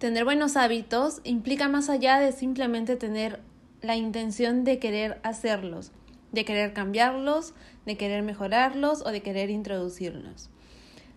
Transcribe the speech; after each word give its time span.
Tener 0.00 0.24
buenos 0.24 0.56
hábitos 0.56 1.20
implica 1.24 1.68
más 1.68 1.90
allá 1.90 2.20
de 2.20 2.32
simplemente 2.32 2.96
tener 2.96 3.38
la 3.82 3.96
intención 3.96 4.64
de 4.64 4.78
querer 4.78 5.20
hacerlos, 5.24 5.92
de 6.32 6.46
querer 6.46 6.72
cambiarlos, 6.72 7.52
de 7.84 7.98
querer 7.98 8.22
mejorarlos 8.22 9.02
o 9.04 9.10
de 9.10 9.20
querer 9.20 9.50
introducirlos. 9.50 10.48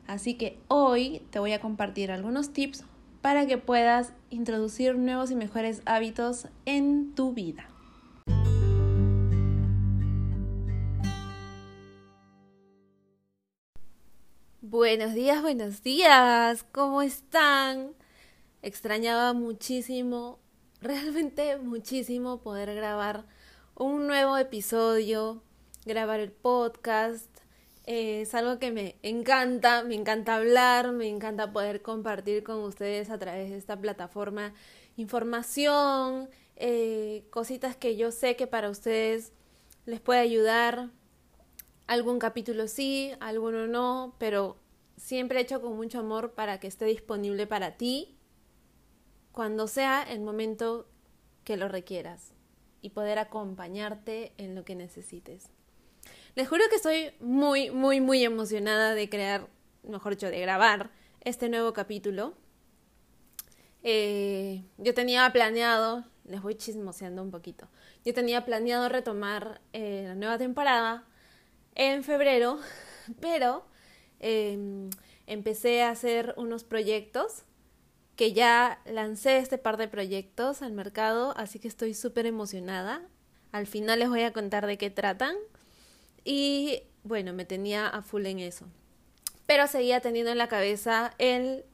Así 0.06 0.34
que 0.34 0.60
hoy 0.68 1.22
te 1.30 1.40
voy 1.40 1.54
a 1.54 1.62
compartir 1.62 2.12
algunos 2.12 2.52
tips 2.52 2.84
para 3.22 3.48
que 3.48 3.58
puedas 3.58 4.12
introducir 4.30 4.98
nuevos 4.98 5.32
y 5.32 5.36
mejores 5.36 5.82
hábitos 5.86 6.50
en 6.66 7.16
tu 7.16 7.32
vida. 7.32 7.70
Buenos 14.60 15.14
días, 15.14 15.42
buenos 15.42 15.84
días, 15.84 16.66
¿cómo 16.74 17.02
están? 17.02 17.94
Extrañaba 18.64 19.34
muchísimo, 19.34 20.40
realmente 20.80 21.58
muchísimo 21.58 22.40
poder 22.40 22.74
grabar 22.74 23.26
un 23.76 24.08
nuevo 24.08 24.38
episodio, 24.38 25.44
grabar 25.86 26.22
el 26.22 26.32
podcast. 26.32 27.28
Eh, 27.86 28.22
es 28.22 28.34
algo 28.34 28.60
que 28.60 28.72
me 28.72 28.96
encanta, 29.04 29.84
me 29.84 29.96
encanta 29.96 30.38
hablar, 30.38 30.94
me 30.94 31.10
encanta 31.10 31.52
poder 31.52 31.82
compartir 31.82 32.46
con 32.46 32.60
ustedes 32.60 33.10
a 33.10 33.18
través 33.18 33.50
de 33.50 33.58
esta 33.58 33.78
plataforma 33.78 34.54
información, 34.96 36.30
eh, 36.56 37.26
cositas 37.32 37.76
que 37.76 37.98
yo 37.98 38.12
sé 38.12 38.38
que 38.38 38.48
para 38.48 38.70
ustedes 38.70 39.34
les 39.86 40.00
puede 40.00 40.22
ayudar. 40.22 40.90
Algún 41.86 42.18
capítulo 42.18 42.70
sí, 42.70 43.12
alguno 43.20 43.68
no, 43.68 44.16
pero 44.20 44.56
siempre 44.96 45.42
hecho 45.42 45.62
con 45.62 45.76
mucho 45.76 46.00
amor 46.00 46.32
para 46.32 46.62
que 46.62 46.68
esté 46.68 46.86
disponible 46.86 47.46
para 47.46 47.76
ti 47.76 48.18
cuando 49.34 49.68
sea 49.68 50.04
el 50.04 50.22
momento 50.22 50.88
que 51.44 51.58
lo 51.58 51.68
requieras 51.68 52.34
y 52.82 52.92
poder 52.92 53.18
acompañarte 53.18 54.32
en 54.38 54.56
lo 54.56 54.64
que 54.64 54.76
necesites. 54.76 55.50
Les 56.36 56.48
juro 56.48 56.64
que 56.70 56.76
estoy 56.76 57.12
muy, 57.20 57.72
muy, 57.72 58.00
muy 58.00 58.24
emocionada 58.24 58.94
de 58.94 59.10
crear, 59.10 59.48
mejor 59.84 60.14
dicho, 60.14 60.28
de 60.28 60.40
grabar 60.40 60.92
este 61.22 61.50
nuevo 61.50 61.74
capítulo. 61.74 62.36
Eh, 63.82 64.64
yo 64.78 64.94
tenía 64.94 65.30
planeado, 65.34 66.06
les 66.26 66.42
voy 66.42 66.56
chismoseando 66.56 67.24
un 67.24 67.32
poquito, 67.32 67.68
yo 68.06 68.14
tenía 68.14 68.46
planeado 68.46 68.88
retomar 68.88 69.62
eh, 69.74 70.04
la 70.08 70.16
nueva 70.16 70.38
temporada 70.38 71.06
en 71.74 72.04
febrero, 72.04 72.60
pero 73.20 73.66
em, 74.20 74.92
empecé 75.26 75.82
a 75.82 75.90
hacer 75.90 76.36
unos 76.38 76.64
proyectos 76.64 77.46
que 78.16 78.34
ya 78.34 78.80
lancé 78.86 79.38
este 79.38 79.58
par 79.58 79.78
de 79.78 79.88
proyectos 79.88 80.62
al 80.62 80.74
mercado, 80.74 81.34
así 81.38 81.60
que 81.60 81.68
estoy 81.68 81.94
súper 81.94 82.26
emocionada. 82.26 83.02
Al 83.52 83.68
final 83.68 84.00
les 84.00 84.10
voy 84.10 84.22
a 84.22 84.34
contar 84.34 84.68
de 84.68 84.78
qué 84.78 84.90
tratan. 84.90 85.36
Y 86.24 86.84
bueno, 87.04 87.34
me 87.34 87.46
tenía 87.46 87.88
a 87.88 88.02
full 88.02 88.26
en 88.26 88.40
eso. 88.40 88.68
Pero 89.46 89.68
seguía 89.68 90.00
teniendo 90.00 90.32
en 90.32 90.38
la 90.38 90.48
cabeza 90.48 91.14
el 91.18 91.66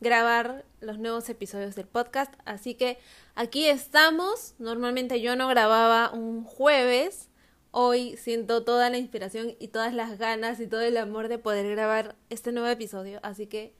grabar 0.00 0.64
los 0.80 0.98
nuevos 0.98 1.28
episodios 1.28 1.74
del 1.74 1.86
podcast. 1.86 2.32
Así 2.44 2.74
que 2.74 2.98
aquí 3.34 3.66
estamos. 3.66 4.54
Normalmente 4.58 5.20
yo 5.20 5.36
no 5.36 5.48
grababa 5.48 6.12
un 6.12 6.44
jueves. 6.44 7.30
Hoy 7.72 8.16
siento 8.16 8.64
toda 8.64 8.90
la 8.90 8.98
inspiración 8.98 9.56
y 9.58 9.68
todas 9.68 9.92
las 9.92 10.18
ganas 10.18 10.60
y 10.60 10.66
todo 10.68 10.82
el 10.82 10.96
amor 10.96 11.28
de 11.28 11.38
poder 11.38 11.68
grabar 11.68 12.16
este 12.30 12.52
nuevo 12.52 12.68
episodio. 12.68 13.18
Así 13.22 13.46
que 13.48 13.74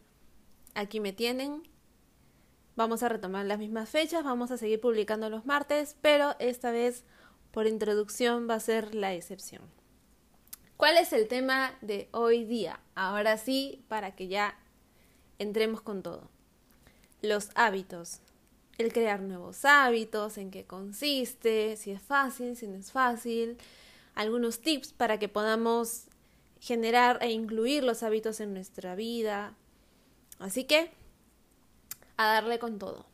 aquí 0.74 0.98
me 0.98 1.12
tienen 1.12 1.62
Vamos 2.76 3.02
a 3.02 3.08
retomar 3.08 3.46
las 3.46 3.58
mismas 3.58 3.88
fechas, 3.88 4.24
vamos 4.24 4.50
a 4.50 4.56
seguir 4.56 4.80
publicando 4.80 5.30
los 5.30 5.46
martes, 5.46 5.96
pero 6.00 6.34
esta 6.40 6.72
vez 6.72 7.04
por 7.52 7.68
introducción 7.68 8.48
va 8.50 8.54
a 8.54 8.60
ser 8.60 8.96
la 8.96 9.14
excepción. 9.14 9.62
¿Cuál 10.76 10.96
es 10.96 11.12
el 11.12 11.28
tema 11.28 11.78
de 11.82 12.08
hoy 12.10 12.44
día? 12.44 12.80
Ahora 12.96 13.38
sí, 13.38 13.84
para 13.86 14.16
que 14.16 14.26
ya 14.26 14.58
entremos 15.38 15.80
con 15.80 16.02
todo. 16.02 16.28
Los 17.22 17.50
hábitos. 17.54 18.20
El 18.76 18.92
crear 18.92 19.20
nuevos 19.20 19.64
hábitos, 19.64 20.36
en 20.36 20.50
qué 20.50 20.64
consiste, 20.64 21.76
si 21.76 21.92
es 21.92 22.02
fácil, 22.02 22.56
si 22.56 22.66
no 22.66 22.76
es 22.76 22.90
fácil. 22.90 23.56
Algunos 24.16 24.60
tips 24.60 24.92
para 24.92 25.20
que 25.20 25.28
podamos 25.28 26.06
generar 26.60 27.18
e 27.22 27.30
incluir 27.30 27.84
los 27.84 28.02
hábitos 28.02 28.40
en 28.40 28.52
nuestra 28.52 28.96
vida. 28.96 29.54
Así 30.40 30.64
que 30.64 30.90
a 32.16 32.26
darle 32.26 32.58
con 32.58 32.78
todo. 32.78 33.06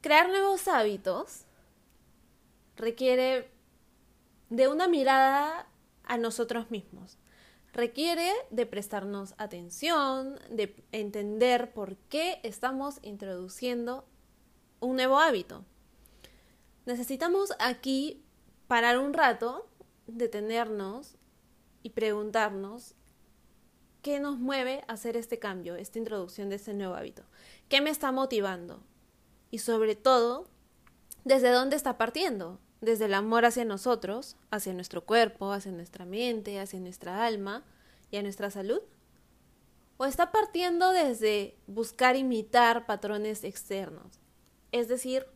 Crear 0.00 0.28
nuevos 0.28 0.66
hábitos 0.68 1.44
requiere 2.76 3.50
de 4.50 4.68
una 4.68 4.88
mirada 4.88 5.66
a 6.04 6.18
nosotros 6.18 6.70
mismos. 6.70 7.18
Requiere 7.72 8.30
de 8.50 8.66
prestarnos 8.66 9.34
atención, 9.38 10.38
de 10.50 10.74
entender 10.92 11.72
por 11.72 11.96
qué 11.96 12.40
estamos 12.42 12.98
introduciendo 13.02 14.04
un 14.80 14.96
nuevo 14.96 15.18
hábito. 15.18 15.64
Necesitamos 16.84 17.54
aquí 17.60 18.22
parar 18.66 18.98
un 18.98 19.14
rato, 19.14 19.68
detenernos 20.06 21.16
y 21.82 21.90
preguntarnos 21.90 22.94
¿Qué 24.02 24.18
nos 24.18 24.36
mueve 24.38 24.82
a 24.88 24.94
hacer 24.94 25.16
este 25.16 25.38
cambio, 25.38 25.76
esta 25.76 25.98
introducción 25.98 26.48
de 26.48 26.56
este 26.56 26.74
nuevo 26.74 26.94
hábito? 26.94 27.22
¿Qué 27.68 27.80
me 27.80 27.90
está 27.90 28.10
motivando? 28.10 28.82
Y 29.52 29.58
sobre 29.58 29.94
todo, 29.94 30.48
¿desde 31.24 31.50
dónde 31.50 31.76
está 31.76 31.98
partiendo? 31.98 32.58
Desde 32.80 33.04
el 33.04 33.14
amor 33.14 33.44
hacia 33.44 33.64
nosotros, 33.64 34.36
hacia 34.50 34.74
nuestro 34.74 35.04
cuerpo, 35.04 35.52
hacia 35.52 35.70
nuestra 35.70 36.04
mente, 36.04 36.58
hacia 36.58 36.80
nuestra 36.80 37.24
alma 37.24 37.62
y 38.10 38.16
a 38.16 38.22
nuestra 38.22 38.50
salud. 38.50 38.80
¿O 39.98 40.04
está 40.04 40.32
partiendo 40.32 40.90
desde 40.90 41.56
buscar 41.68 42.16
imitar 42.16 42.86
patrones 42.86 43.44
externos? 43.44 44.18
Es 44.72 44.88
decir, 44.88 45.26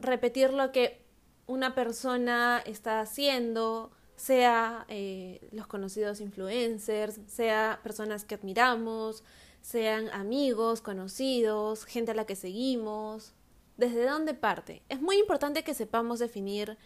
repetir 0.00 0.52
lo 0.52 0.72
que 0.72 1.06
una 1.46 1.76
persona 1.76 2.60
está 2.66 3.00
haciendo, 3.00 3.92
sea 4.16 4.84
eh, 4.88 5.48
los 5.52 5.66
conocidos 5.66 6.20
influencers, 6.20 7.20
sea 7.26 7.80
personas 7.82 8.24
que 8.24 8.34
admiramos, 8.34 9.24
sean 9.60 10.08
amigos, 10.10 10.80
conocidos, 10.82 11.84
gente 11.84 12.10
a 12.10 12.14
la 12.14 12.26
que 12.26 12.36
seguimos. 12.36 13.32
¿Desde 13.76 14.06
dónde 14.06 14.34
parte? 14.34 14.82
Es 14.88 15.00
muy 15.00 15.18
importante 15.18 15.64
que 15.64 15.74
sepamos 15.74 16.18
definir 16.18 16.76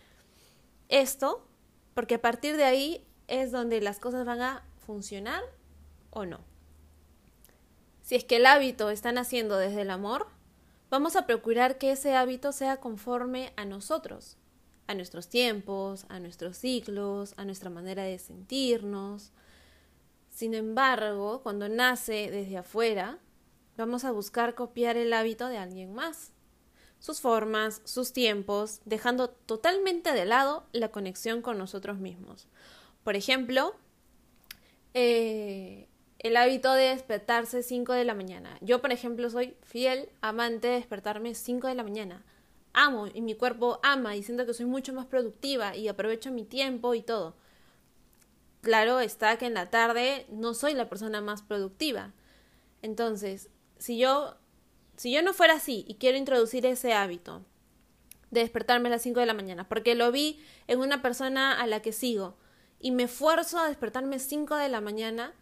esto, 0.88 1.46
porque 1.94 2.16
a 2.16 2.22
partir 2.22 2.56
de 2.56 2.64
ahí 2.64 3.06
es 3.28 3.50
donde 3.50 3.80
las 3.80 3.98
cosas 3.98 4.24
van 4.24 4.40
a 4.40 4.64
funcionar 4.86 5.42
o 6.10 6.24
no. 6.24 6.40
Si 8.02 8.14
es 8.14 8.24
que 8.24 8.36
el 8.36 8.46
hábito 8.46 8.90
está 8.90 9.10
naciendo 9.10 9.56
desde 9.58 9.82
el 9.82 9.90
amor, 9.90 10.28
vamos 10.90 11.16
a 11.16 11.26
procurar 11.26 11.76
que 11.76 11.90
ese 11.90 12.14
hábito 12.14 12.52
sea 12.52 12.76
conforme 12.76 13.52
a 13.56 13.64
nosotros, 13.64 14.36
a 14.86 14.94
nuestros 14.94 15.28
tiempos, 15.28 16.06
a 16.08 16.20
nuestros 16.20 16.56
ciclos, 16.58 17.34
a 17.36 17.44
nuestra 17.44 17.70
manera 17.70 18.04
de 18.04 18.18
sentirnos. 18.18 19.32
Sin 20.30 20.54
embargo, 20.54 21.42
cuando 21.42 21.68
nace 21.68 22.30
desde 22.30 22.58
afuera, 22.58 23.18
vamos 23.76 24.04
a 24.04 24.12
buscar 24.12 24.54
copiar 24.54 24.96
el 24.96 25.12
hábito 25.12 25.48
de 25.48 25.58
alguien 25.58 25.94
más, 25.94 26.32
sus 26.98 27.20
formas, 27.20 27.82
sus 27.84 28.12
tiempos, 28.12 28.80
dejando 28.84 29.30
totalmente 29.30 30.12
de 30.12 30.24
lado 30.24 30.66
la 30.72 30.90
conexión 30.90 31.42
con 31.42 31.58
nosotros 31.58 31.98
mismos. 31.98 32.46
Por 33.02 33.16
ejemplo, 33.16 33.74
eh, 34.94 35.88
el 36.18 36.36
hábito 36.36 36.72
de 36.72 36.88
despertarse 36.88 37.62
5 37.62 37.92
de 37.92 38.04
la 38.04 38.14
mañana. 38.14 38.56
Yo, 38.60 38.80
por 38.80 38.92
ejemplo, 38.92 39.28
soy 39.30 39.56
fiel 39.62 40.08
amante 40.20 40.68
de 40.68 40.74
despertarme 40.74 41.34
5 41.34 41.66
de 41.68 41.74
la 41.74 41.82
mañana 41.82 42.24
amo 42.76 43.08
y 43.12 43.22
mi 43.22 43.34
cuerpo 43.34 43.80
ama 43.82 44.14
y 44.14 44.22
siento 44.22 44.46
que 44.46 44.54
soy 44.54 44.66
mucho 44.66 44.92
más 44.92 45.06
productiva 45.06 45.74
y 45.74 45.88
aprovecho 45.88 46.30
mi 46.30 46.44
tiempo 46.44 46.94
y 46.94 47.02
todo. 47.02 47.34
Claro 48.60 49.00
está 49.00 49.36
que 49.38 49.46
en 49.46 49.54
la 49.54 49.70
tarde 49.70 50.26
no 50.30 50.54
soy 50.54 50.74
la 50.74 50.88
persona 50.88 51.20
más 51.20 51.42
productiva. 51.42 52.12
Entonces, 52.82 53.48
si 53.78 53.98
yo 53.98 54.36
si 54.96 55.12
yo 55.12 55.22
no 55.22 55.34
fuera 55.34 55.54
así 55.54 55.84
y 55.88 55.96
quiero 55.96 56.16
introducir 56.16 56.64
ese 56.66 56.94
hábito 56.94 57.42
de 58.30 58.40
despertarme 58.40 58.88
a 58.88 58.92
las 58.92 59.02
5 59.02 59.20
de 59.20 59.26
la 59.26 59.34
mañana, 59.34 59.68
porque 59.68 59.94
lo 59.94 60.10
vi 60.10 60.40
en 60.66 60.80
una 60.80 61.02
persona 61.02 61.60
a 61.60 61.66
la 61.66 61.80
que 61.80 61.92
sigo 61.92 62.36
y 62.80 62.90
me 62.90 63.04
esfuerzo 63.04 63.58
a 63.58 63.68
despertarme 63.68 64.18
5 64.18 64.56
de 64.56 64.68
la 64.68 64.80
mañana 64.80 65.32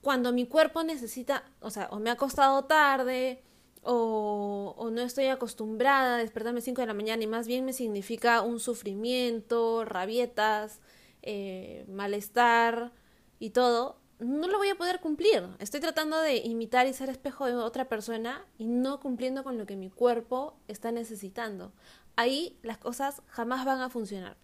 cuando 0.00 0.32
mi 0.32 0.46
cuerpo 0.46 0.82
necesita, 0.82 1.44
o 1.60 1.70
sea, 1.70 1.88
o 1.90 1.98
me 1.98 2.10
ha 2.10 2.16
costado 2.16 2.64
tarde, 2.64 3.42
o, 3.82 4.90
no 4.92 5.02
estoy 5.02 5.26
acostumbrada 5.26 6.16
a 6.16 6.18
despertarme 6.18 6.60
5 6.60 6.80
de 6.80 6.86
la 6.86 6.94
mañana 6.94 7.22
y 7.22 7.26
más 7.26 7.46
bien 7.46 7.64
me 7.64 7.72
significa 7.72 8.42
un 8.42 8.60
sufrimiento, 8.60 9.84
rabietas, 9.84 10.80
eh, 11.22 11.84
malestar 11.88 12.92
y 13.38 13.50
todo, 13.50 14.00
no 14.18 14.48
lo 14.48 14.58
voy 14.58 14.68
a 14.68 14.74
poder 14.74 15.00
cumplir. 15.00 15.48
Estoy 15.58 15.80
tratando 15.80 16.20
de 16.20 16.38
imitar 16.38 16.86
y 16.86 16.92
ser 16.92 17.08
espejo 17.08 17.46
de 17.46 17.54
otra 17.54 17.88
persona 17.88 18.44
y 18.58 18.66
no 18.66 19.00
cumpliendo 19.00 19.44
con 19.44 19.58
lo 19.58 19.66
que 19.66 19.76
mi 19.76 19.90
cuerpo 19.90 20.56
está 20.66 20.90
necesitando. 20.90 21.72
Ahí 22.16 22.58
las 22.62 22.78
cosas 22.78 23.22
jamás 23.28 23.64
van 23.64 23.80
a 23.80 23.90
funcionar. 23.90 24.36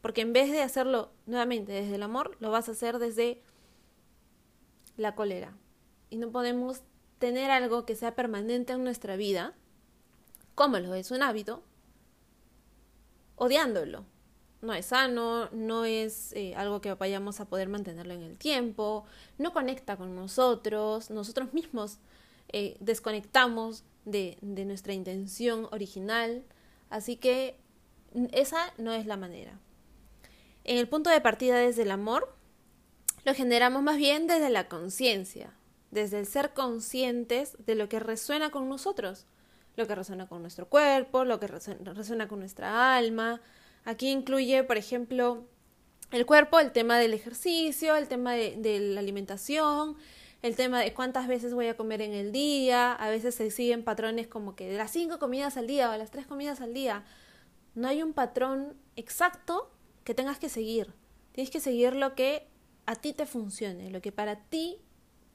Porque 0.00 0.22
en 0.22 0.32
vez 0.32 0.50
de 0.50 0.62
hacerlo 0.62 1.12
nuevamente 1.26 1.72
desde 1.72 1.96
el 1.96 2.02
amor, 2.02 2.36
lo 2.40 2.50
vas 2.50 2.68
a 2.68 2.72
hacer 2.72 2.98
desde 2.98 3.42
la 4.96 5.14
cólera. 5.14 5.56
Y 6.08 6.16
no 6.16 6.30
podemos 6.30 6.82
tener 7.18 7.50
algo 7.50 7.84
que 7.84 7.96
sea 7.96 8.14
permanente 8.14 8.72
en 8.72 8.84
nuestra 8.84 9.16
vida, 9.16 9.54
como 10.54 10.78
lo 10.78 10.94
es 10.94 11.10
un 11.10 11.22
hábito, 11.22 11.62
odiándolo. 13.36 14.04
No 14.60 14.74
es 14.74 14.86
sano, 14.86 15.48
no 15.52 15.84
es 15.84 16.32
eh, 16.32 16.54
algo 16.56 16.80
que 16.80 16.92
vayamos 16.94 17.38
a 17.38 17.44
poder 17.44 17.68
mantenerlo 17.68 18.14
en 18.14 18.22
el 18.22 18.36
tiempo, 18.38 19.04
no 19.38 19.52
conecta 19.52 19.96
con 19.96 20.16
nosotros, 20.16 21.10
nosotros 21.10 21.52
mismos 21.52 21.98
eh, 22.48 22.76
desconectamos 22.80 23.84
de, 24.04 24.36
de 24.40 24.64
nuestra 24.64 24.94
intención 24.94 25.68
original, 25.70 26.44
así 26.90 27.16
que 27.16 27.56
esa 28.32 28.72
no 28.78 28.92
es 28.92 29.06
la 29.06 29.16
manera. 29.16 29.60
En 30.64 30.76
el 30.76 30.88
punto 30.88 31.08
de 31.08 31.20
partida 31.20 31.56
desde 31.56 31.82
el 31.82 31.92
amor, 31.92 32.34
lo 33.24 33.34
generamos 33.34 33.82
más 33.82 33.96
bien 33.96 34.26
desde 34.26 34.50
la 34.50 34.68
conciencia, 34.68 35.52
desde 35.90 36.18
el 36.18 36.26
ser 36.26 36.52
conscientes 36.52 37.56
de 37.64 37.74
lo 37.74 37.88
que 37.88 38.00
resuena 38.00 38.50
con 38.50 38.68
nosotros, 38.68 39.26
lo 39.76 39.86
que 39.86 39.94
resuena 39.94 40.28
con 40.28 40.42
nuestro 40.42 40.68
cuerpo, 40.68 41.24
lo 41.24 41.38
que 41.38 41.46
resuena 41.46 42.28
con 42.28 42.40
nuestra 42.40 42.96
alma, 42.96 43.40
Aquí 43.88 44.10
incluye, 44.10 44.64
por 44.64 44.76
ejemplo, 44.76 45.46
el 46.10 46.26
cuerpo, 46.26 46.60
el 46.60 46.72
tema 46.72 46.98
del 46.98 47.14
ejercicio, 47.14 47.96
el 47.96 48.06
tema 48.06 48.34
de, 48.34 48.78
la 48.80 49.00
alimentación, 49.00 49.96
el 50.42 50.56
tema 50.56 50.80
de 50.80 50.92
cuántas 50.92 51.26
veces 51.26 51.54
voy 51.54 51.68
a 51.68 51.76
comer 51.78 52.02
en 52.02 52.12
el 52.12 52.30
día. 52.30 52.92
A 52.92 53.08
veces 53.08 53.34
se 53.34 53.50
siguen 53.50 53.84
patrones 53.84 54.26
como 54.26 54.54
que 54.54 54.68
de 54.68 54.76
las 54.76 54.90
cinco 54.90 55.18
comidas 55.18 55.56
al 55.56 55.66
día 55.66 55.90
o 55.90 55.96
las 55.96 56.10
tres 56.10 56.26
comidas 56.26 56.60
al 56.60 56.74
día. 56.74 57.02
No 57.74 57.88
hay 57.88 58.02
un 58.02 58.12
patrón 58.12 58.76
exacto 58.94 59.70
que 60.04 60.12
tengas 60.12 60.38
que 60.38 60.50
seguir. 60.50 60.92
Tienes 61.32 61.50
que 61.50 61.60
seguir 61.60 61.96
lo 61.96 62.14
que 62.14 62.46
a 62.84 62.94
ti 62.94 63.14
te 63.14 63.24
funcione, 63.24 63.90
lo 63.90 64.02
que 64.02 64.12
para 64.12 64.36
ti 64.36 64.82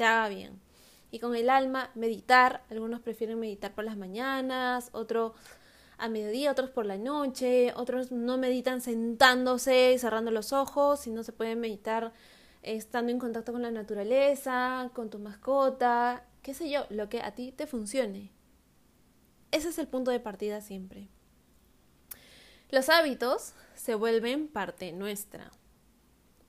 haga 0.03 0.29
bien. 0.29 0.59
Y 1.11 1.19
con 1.19 1.35
el 1.35 1.49
alma, 1.49 1.91
meditar. 1.95 2.63
Algunos 2.69 3.01
prefieren 3.01 3.39
meditar 3.39 3.73
por 3.73 3.83
las 3.83 3.97
mañanas, 3.97 4.89
otros 4.93 5.33
a 5.97 6.09
mediodía, 6.09 6.51
otros 6.51 6.69
por 6.69 6.85
la 6.85 6.97
noche, 6.97 7.71
otros 7.75 8.11
no 8.11 8.37
meditan 8.37 8.81
sentándose 8.81 9.93
y 9.93 9.99
cerrando 9.99 10.31
los 10.31 10.51
ojos, 10.51 11.01
sino 11.01 11.23
se 11.23 11.31
pueden 11.31 11.59
meditar 11.59 12.13
estando 12.63 13.11
en 13.11 13.19
contacto 13.19 13.51
con 13.51 13.61
la 13.61 13.71
naturaleza, 13.71 14.89
con 14.93 15.09
tu 15.09 15.19
mascota, 15.19 16.25
qué 16.41 16.53
sé 16.53 16.69
yo, 16.69 16.85
lo 16.89 17.09
que 17.09 17.21
a 17.21 17.35
ti 17.35 17.51
te 17.51 17.67
funcione. 17.67 18.31
Ese 19.51 19.69
es 19.69 19.77
el 19.77 19.87
punto 19.87 20.11
de 20.11 20.19
partida 20.19 20.61
siempre. 20.61 21.09
Los 22.71 22.89
hábitos 22.89 23.53
se 23.75 23.95
vuelven 23.95 24.47
parte 24.47 24.91
nuestra. 24.93 25.51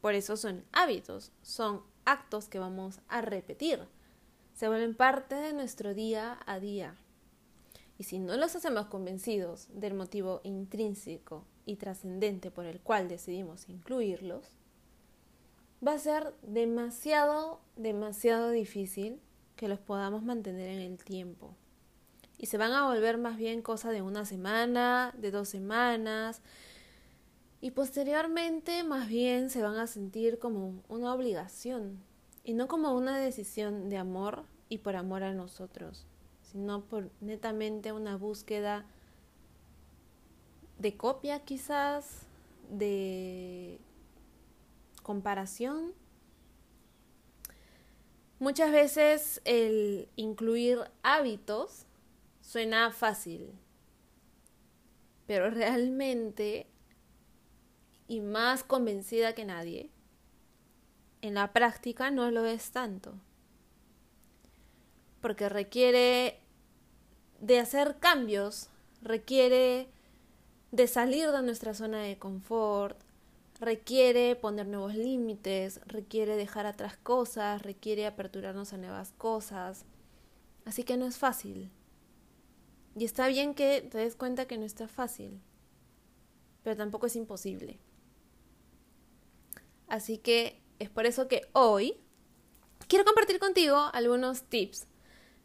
Por 0.00 0.14
eso 0.14 0.36
son 0.36 0.64
hábitos, 0.72 1.32
son 1.42 1.82
actos 2.04 2.48
que 2.48 2.58
vamos 2.58 3.00
a 3.08 3.20
repetir. 3.20 3.80
Se 4.54 4.68
vuelven 4.68 4.94
parte 4.94 5.34
de 5.34 5.52
nuestro 5.52 5.94
día 5.94 6.38
a 6.46 6.60
día. 6.60 6.96
Y 7.98 8.04
si 8.04 8.18
no 8.18 8.36
los 8.36 8.56
hacemos 8.56 8.86
convencidos 8.86 9.68
del 9.72 9.94
motivo 9.94 10.40
intrínseco 10.44 11.44
y 11.64 11.76
trascendente 11.76 12.50
por 12.50 12.66
el 12.66 12.80
cual 12.80 13.08
decidimos 13.08 13.68
incluirlos, 13.68 14.50
va 15.86 15.92
a 15.92 15.98
ser 15.98 16.34
demasiado, 16.42 17.60
demasiado 17.76 18.50
difícil 18.50 19.20
que 19.56 19.68
los 19.68 19.78
podamos 19.78 20.22
mantener 20.22 20.68
en 20.70 20.80
el 20.80 20.98
tiempo. 20.98 21.54
Y 22.38 22.46
se 22.46 22.58
van 22.58 22.72
a 22.72 22.86
volver 22.86 23.16
más 23.18 23.36
bien 23.36 23.62
cosa 23.62 23.90
de 23.90 24.02
una 24.02 24.24
semana, 24.24 25.14
de 25.16 25.30
dos 25.30 25.48
semanas, 25.48 26.42
y 27.64 27.70
posteriormente 27.70 28.84
más 28.84 29.08
bien 29.08 29.48
se 29.48 29.62
van 29.62 29.78
a 29.78 29.86
sentir 29.86 30.38
como 30.38 30.82
una 30.90 31.14
obligación 31.14 31.98
y 32.44 32.52
no 32.52 32.68
como 32.68 32.92
una 32.92 33.16
decisión 33.16 33.88
de 33.88 33.96
amor 33.96 34.44
y 34.68 34.76
por 34.78 34.96
amor 34.96 35.22
a 35.22 35.32
nosotros 35.32 36.06
sino 36.42 36.84
por 36.84 37.10
netamente 37.22 37.92
una 37.92 38.18
búsqueda 38.18 38.84
de 40.78 40.94
copia 40.94 41.40
quizás, 41.40 42.26
de 42.68 43.80
comparación. 45.02 45.94
Muchas 48.40 48.72
veces 48.72 49.40
el 49.46 50.10
incluir 50.16 50.80
hábitos 51.02 51.86
suena 52.42 52.90
fácil, 52.90 53.50
pero 55.26 55.48
realmente, 55.48 56.66
y 58.08 58.20
más 58.20 58.64
convencida 58.64 59.34
que 59.34 59.44
nadie, 59.44 59.90
en 61.22 61.34
la 61.34 61.52
práctica 61.52 62.10
no 62.10 62.30
lo 62.30 62.44
es 62.44 62.70
tanto, 62.70 63.14
porque 65.20 65.48
requiere 65.48 66.40
de 67.40 67.58
hacer 67.60 67.98
cambios 67.98 68.68
requiere 69.04 69.88
de 70.72 70.88
salir 70.88 71.30
de 71.30 71.42
nuestra 71.42 71.74
zona 71.74 72.02
de 72.02 72.18
confort, 72.18 72.98
requiere 73.60 74.34
poner 74.34 74.66
nuevos 74.66 74.94
límites, 74.94 75.80
requiere 75.86 76.36
dejar 76.36 76.66
atrás 76.66 76.96
cosas, 76.96 77.62
requiere 77.62 78.06
aperturarnos 78.06 78.72
a 78.72 78.78
nuevas 78.78 79.12
cosas. 79.12 79.84
Así 80.64 80.82
que 80.82 80.96
no 80.96 81.06
es 81.06 81.18
fácil. 81.18 81.70
Y 82.96 83.04
está 83.04 83.28
bien 83.28 83.54
que 83.54 83.82
te 83.82 83.98
des 83.98 84.16
cuenta 84.16 84.46
que 84.46 84.58
no 84.58 84.64
está 84.64 84.88
fácil, 84.88 85.40
pero 86.62 86.76
tampoco 86.76 87.06
es 87.06 87.16
imposible. 87.16 87.78
Así 89.88 90.18
que 90.18 90.60
es 90.78 90.90
por 90.90 91.06
eso 91.06 91.28
que 91.28 91.48
hoy 91.52 91.96
quiero 92.88 93.04
compartir 93.04 93.38
contigo 93.38 93.90
algunos 93.92 94.42
tips 94.42 94.86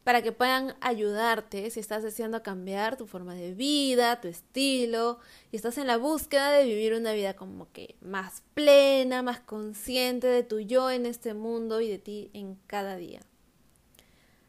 para 0.04 0.22
que 0.22 0.32
puedan 0.32 0.76
ayudarte 0.82 1.70
si 1.70 1.80
estás 1.80 2.04
deseando 2.04 2.42
cambiar 2.42 2.98
tu 2.98 3.06
forma 3.06 3.36
de 3.36 3.54
vida, 3.54 4.20
tu 4.22 4.28
estilo, 4.28 5.20
y 5.52 5.58
estás 5.58 5.78
en 5.78 5.88
la 5.88 5.98
búsqueda 5.98 6.52
de 6.52 6.66
vivir 6.66 6.94
una 6.94 7.14
vida 7.14 7.36
como 7.36 7.72
que 7.72 7.96
más 8.02 8.42
plena, 8.54 9.22
más 9.22 9.40
consciente 9.40 10.28
de 10.28 10.44
tu 10.44 10.60
yo 10.60 10.90
en 10.90 11.06
este 11.06 11.34
mundo 11.34 11.82
y 11.82 11.90
de 11.90 12.00
ti 12.00 12.32
en 12.34 12.56
cada 12.66 12.96
día. 12.96 13.20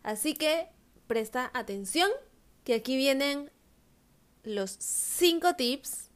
Así 0.03 0.35
que 0.35 0.69
presta 1.07 1.51
atención, 1.53 2.11
que 2.65 2.75
aquí 2.75 2.97
vienen 2.97 3.51
los 4.45 4.71
cinco 4.79 5.57
tips 5.57 6.11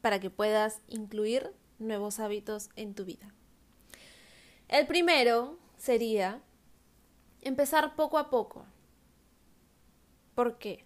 para 0.00 0.18
que 0.18 0.30
puedas 0.30 0.80
incluir 0.88 1.52
nuevos 1.82 2.20
hábitos 2.20 2.70
en 2.76 2.94
tu 2.94 3.04
vida. 3.04 3.32
El 4.68 4.86
primero 4.86 5.58
sería 5.76 6.40
empezar 7.42 7.94
poco 7.94 8.18
a 8.18 8.30
poco. 8.30 8.64
¿Por 10.34 10.58
qué? 10.58 10.84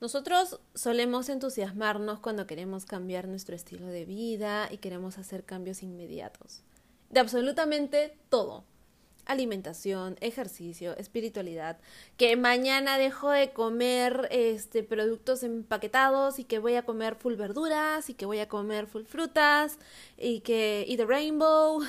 Nosotros 0.00 0.60
solemos 0.74 1.28
entusiasmarnos 1.28 2.20
cuando 2.20 2.46
queremos 2.46 2.86
cambiar 2.86 3.28
nuestro 3.28 3.54
estilo 3.54 3.86
de 3.86 4.06
vida 4.06 4.68
y 4.70 4.78
queremos 4.78 5.18
hacer 5.18 5.44
cambios 5.44 5.82
inmediatos. 5.82 6.62
De 7.10 7.20
absolutamente 7.20 8.16
todo. 8.30 8.64
Alimentación, 9.30 10.16
ejercicio, 10.20 10.96
espiritualidad, 10.96 11.78
que 12.16 12.36
mañana 12.36 12.98
dejo 12.98 13.30
de 13.30 13.52
comer 13.52 14.26
este 14.32 14.82
productos 14.82 15.44
empaquetados 15.44 16.40
y 16.40 16.44
que 16.44 16.58
voy 16.58 16.74
a 16.74 16.84
comer 16.84 17.14
full 17.14 17.34
verduras 17.34 18.10
y 18.10 18.14
que 18.14 18.26
voy 18.26 18.40
a 18.40 18.48
comer 18.48 18.88
full 18.88 19.04
frutas 19.04 19.78
y 20.18 20.40
que 20.40 20.84
y 20.88 20.96
the 20.96 21.06
rainbow 21.06 21.80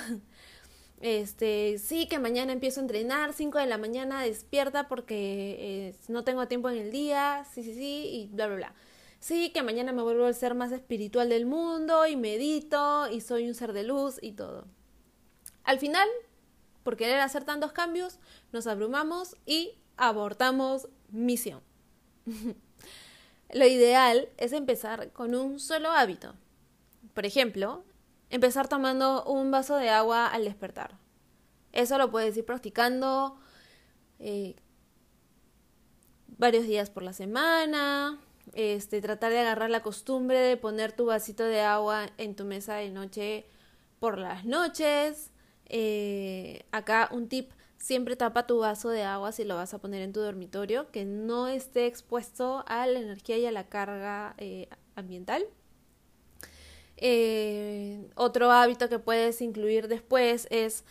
este, 1.02 1.80
sí, 1.80 2.08
que 2.08 2.20
mañana 2.20 2.54
empiezo 2.54 2.80
a 2.80 2.84
entrenar, 2.84 3.34
5 3.34 3.58
de 3.58 3.66
la 3.66 3.80
mañana 3.80 4.22
despierta 4.22 4.88
porque 4.88 5.96
no 6.10 6.24
tengo 6.24 6.48
tiempo 6.48 6.70
en 6.70 6.78
el 6.78 6.92
día, 6.92 7.44
sí, 7.52 7.64
sí, 7.64 7.74
sí, 7.74 8.10
y 8.14 8.28
bla, 8.28 8.46
bla, 8.46 8.56
bla. 8.56 8.76
Sí, 9.20 9.52
que 9.52 9.64
mañana 9.64 9.94
me 9.94 10.04
vuelvo 10.04 10.28
el 10.28 10.36
ser 10.36 10.54
más 10.54 10.72
espiritual 10.72 11.30
del 11.30 11.46
mundo 11.48 12.06
y 12.08 12.16
medito 12.16 13.10
y 13.10 13.22
soy 13.22 13.48
un 13.48 13.56
ser 13.56 13.74
de 13.74 13.84
luz 13.84 14.20
y 14.22 14.34
todo. 14.34 14.66
Al 15.64 15.80
final, 15.80 16.08
por 16.84 16.98
querer 16.98 17.20
hacer 17.20 17.44
tantos 17.44 17.72
cambios, 17.72 18.20
nos 18.52 18.68
abrumamos 18.68 19.36
y 19.46 19.78
abortamos 19.98 20.88
misión. 21.10 21.62
Lo 23.54 23.66
ideal 23.66 24.30
es 24.38 24.54
empezar 24.54 25.12
con 25.12 25.36
un 25.36 25.60
solo 25.60 25.92
hábito. 25.92 26.34
Por 27.14 27.26
ejemplo, 27.26 27.84
empezar 28.30 28.68
tomando 28.68 29.24
un 29.26 29.52
vaso 29.52 29.76
de 29.76 29.90
agua 29.90 30.28
al 30.28 30.46
despertar. 30.46 30.98
Eso 31.74 31.98
lo 31.98 32.12
puedes 32.12 32.36
ir 32.38 32.46
practicando 32.46 33.38
eh, 34.20 34.56
varios 36.38 36.66
días 36.66 36.90
por 36.90 37.04
la 37.04 37.14
semana. 37.14 38.20
Este, 38.54 39.02
tratar 39.02 39.32
de 39.32 39.40
agarrar 39.40 39.70
la 39.70 39.82
costumbre 39.82 40.40
de 40.40 40.58
poner 40.58 40.92
tu 40.92 41.06
vasito 41.06 41.44
de 41.44 41.62
agua 41.62 42.10
en 42.18 42.36
tu 42.36 42.44
mesa 42.46 42.76
de 42.76 42.90
noche 42.90 43.46
por 44.00 44.18
las 44.18 44.46
noches. 44.46 45.31
Eh, 45.74 46.66
acá 46.72 47.08
un 47.14 47.30
tip, 47.30 47.50
siempre 47.78 48.18
tapa 48.18 48.46
tu 48.46 48.58
vaso 48.58 48.90
de 48.90 49.04
agua 49.04 49.32
si 49.32 49.46
lo 49.46 49.56
vas 49.56 49.74
a 49.74 49.78
poner 49.78 50.02
en 50.02 50.12
tu 50.12 50.20
dormitorio, 50.20 50.92
que 50.92 51.06
no 51.06 51.48
esté 51.48 51.88
expuesto 51.88 52.66
a 52.68 52.86
la 52.88 53.00
energía 53.00 53.38
y 53.38 53.46
a 53.46 53.54
la 53.54 53.70
carga 53.70 54.36
eh, 54.38 54.68
ambiental. 54.96 55.46
Eh, 56.98 58.06
otro 58.16 58.52
hábito 58.52 58.90
que 58.90 59.00
puedes 59.00 59.42
incluir 59.42 59.88
después 59.88 60.46
es 60.52 60.84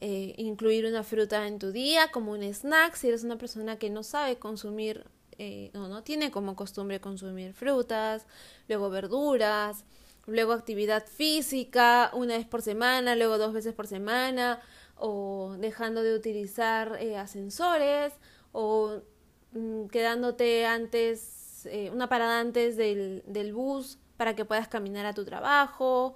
incluir 0.00 0.86
una 0.86 1.02
fruta 1.02 1.48
en 1.48 1.58
tu 1.58 1.72
día 1.72 2.12
como 2.12 2.30
un 2.30 2.44
snack 2.44 2.94
si 2.94 3.08
eres 3.08 3.24
una 3.24 3.36
persona 3.36 3.80
que 3.80 3.90
no 3.90 4.04
sabe 4.04 4.38
consumir 4.38 5.04
o 5.74 5.88
no 5.88 6.04
tiene 6.04 6.30
como 6.30 6.54
costumbre 6.54 7.00
consumir 7.00 7.52
frutas, 7.52 8.24
luego 8.68 8.90
verduras, 8.90 9.84
luego 10.28 10.52
actividad 10.52 11.06
física 11.06 12.10
una 12.12 12.36
vez 12.36 12.46
por 12.46 12.62
semana, 12.62 13.16
luego 13.16 13.38
dos 13.38 13.52
veces 13.52 13.74
por 13.74 13.86
semana, 13.86 14.60
o 14.96 15.56
dejando 15.58 16.02
de 16.02 16.14
utilizar 16.14 16.98
eh, 17.00 17.16
ascensores, 17.16 18.12
o 18.52 19.00
mm, 19.52 19.86
quedándote 19.86 20.66
antes, 20.66 21.66
eh, 21.66 21.90
una 21.90 22.08
parada 22.08 22.40
antes 22.40 22.76
del, 22.76 23.22
del, 23.26 23.52
bus 23.52 23.98
para 24.16 24.36
que 24.36 24.44
puedas 24.44 24.68
caminar 24.68 25.06
a 25.06 25.14
tu 25.14 25.24
trabajo, 25.24 26.14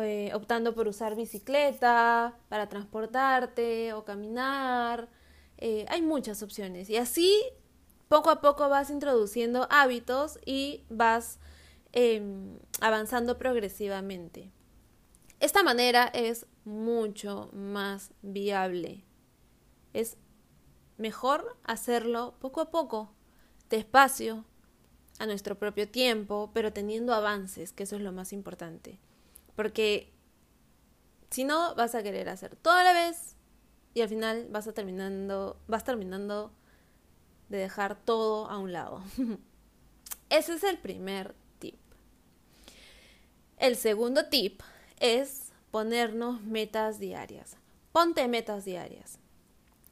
eh, 0.00 0.30
optando 0.34 0.74
por 0.74 0.88
usar 0.88 1.14
bicicleta 1.14 2.38
para 2.48 2.68
transportarte 2.68 3.92
o 3.92 4.04
caminar. 4.04 5.08
hay 5.58 6.02
muchas 6.02 6.42
opciones 6.42 6.90
y 6.90 6.96
así 6.96 7.42
poco 8.08 8.30
a 8.30 8.40
poco 8.40 8.68
vas 8.68 8.90
introduciendo 8.90 9.66
hábitos 9.70 10.38
y 10.44 10.84
vas 10.90 11.38
Em, 11.98 12.58
avanzando 12.82 13.38
progresivamente. 13.38 14.52
Esta 15.40 15.62
manera 15.62 16.08
es 16.12 16.44
mucho 16.66 17.48
más 17.54 18.12
viable. 18.20 19.02
Es 19.94 20.18
mejor 20.98 21.56
hacerlo 21.64 22.34
poco 22.38 22.60
a 22.60 22.70
poco, 22.70 23.14
despacio, 23.70 24.44
a 25.18 25.24
nuestro 25.24 25.58
propio 25.58 25.88
tiempo, 25.88 26.50
pero 26.52 26.70
teniendo 26.70 27.14
avances, 27.14 27.72
que 27.72 27.84
eso 27.84 27.96
es 27.96 28.02
lo 28.02 28.12
más 28.12 28.34
importante. 28.34 28.98
Porque 29.54 30.12
si 31.30 31.44
no, 31.44 31.74
vas 31.76 31.94
a 31.94 32.02
querer 32.02 32.28
hacer 32.28 32.56
toda 32.56 32.84
la 32.84 32.92
vez 32.92 33.36
y 33.94 34.02
al 34.02 34.10
final 34.10 34.48
vas 34.50 34.68
a 34.68 34.74
terminando, 34.74 35.58
vas 35.66 35.84
terminando 35.84 36.52
de 37.48 37.56
dejar 37.56 37.96
todo 37.96 38.50
a 38.50 38.58
un 38.58 38.74
lado. 38.74 39.02
Ese 40.28 40.52
es 40.52 40.62
el 40.62 40.76
primer 40.76 41.34
el 43.58 43.76
segundo 43.76 44.26
tip 44.26 44.60
es 45.00 45.52
ponernos 45.70 46.42
metas 46.42 46.98
diarias. 46.98 47.56
Ponte 47.92 48.28
metas 48.28 48.64
diarias, 48.64 49.18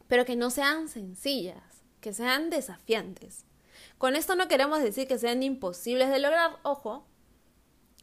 pero 0.09 0.25
que 0.25 0.37
no 0.37 0.51
sean 0.51 0.89
sencillas, 0.89 1.63
que 2.01 2.13
sean 2.13 2.51
desafiantes. 2.51 3.45
Con 3.99 4.17
esto 4.17 4.37
no 4.37 4.49
queremos 4.49 4.83
decir 4.83 5.09
que 5.09 5.19
sean 5.19 5.43
imposibles 5.43 6.11
de 6.11 6.19
lograr, 6.19 6.59
ojo, 6.63 7.07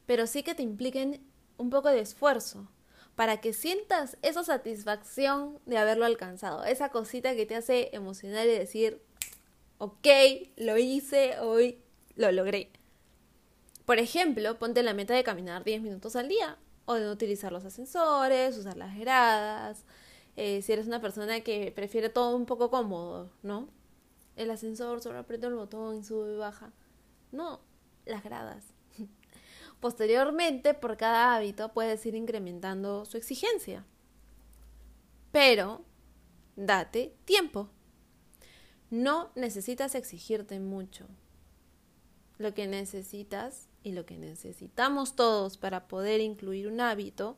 pero 0.06 0.26
sí 0.26 0.42
que 0.44 0.56
te 0.56 0.64
impliquen 0.64 1.24
un 1.58 1.70
poco 1.70 1.90
de 1.90 2.00
esfuerzo 2.00 2.68
para 3.16 3.40
que 3.42 3.54
sientas 3.54 4.18
esa 4.24 4.44
satisfacción 4.44 5.60
de 5.66 5.78
haberlo 5.78 6.06
alcanzado, 6.06 6.64
esa 6.64 6.90
cosita 6.90 7.36
que 7.36 7.46
te 7.46 7.56
hace 7.56 7.90
emocionar 7.94 8.48
y 8.48 8.58
decir, 8.58 9.02
ok, 9.78 10.08
lo 10.58 10.78
hice, 10.78 11.40
hoy 11.40 11.78
lo 12.16 12.32
logré. 12.32 12.72
Por 13.92 14.00
ejemplo, 14.00 14.58
ponte 14.58 14.84
la 14.84 14.94
meta 14.94 15.14
de 15.14 15.22
caminar 15.22 15.66
10 15.66 15.82
minutos 15.82 16.16
al 16.16 16.30
día 16.30 16.58
o 16.86 16.94
de 16.94 17.04
no 17.04 17.12
utilizar 17.12 17.52
los 17.52 17.66
ascensores, 17.66 18.58
usar 18.58 18.78
las 18.78 18.98
gradas. 18.98 19.84
Eh, 20.38 20.62
si 20.62 20.72
eres 20.72 20.88
una 20.88 21.02
persona 21.02 21.42
que 21.42 21.74
prefiere 21.76 22.08
todo 22.08 22.34
un 22.38 22.46
poco 22.46 22.70
cómodo, 22.70 23.34
¿no? 23.44 23.68
El 24.38 24.50
ascensor, 24.50 25.02
solo 25.02 25.20
aprieto 25.20 25.48
el 25.48 25.56
botón 25.56 26.06
sube 26.06 26.36
y 26.36 26.38
baja. 26.38 26.72
No, 27.34 27.60
las 28.06 28.24
gradas. 28.24 28.64
Posteriormente, 29.82 30.74
por 30.74 30.96
cada 30.96 31.36
hábito 31.36 31.74
puedes 31.74 32.06
ir 32.06 32.16
incrementando 32.16 33.04
su 33.04 33.18
exigencia. 33.18 33.86
Pero, 35.34 35.84
date 36.56 37.14
tiempo. 37.26 37.70
No 38.90 39.34
necesitas 39.36 39.96
exigirte 39.96 40.62
mucho. 40.62 41.10
Lo 42.38 42.54
que 42.54 42.68
necesitas 42.68 43.68
y 43.84 43.94
lo 43.94 44.06
que 44.06 44.18
necesitamos 44.18 45.16
todos 45.16 45.58
para 45.58 45.88
poder 45.88 46.22
incluir 46.22 46.68
un 46.68 46.82
hábito 46.82 47.38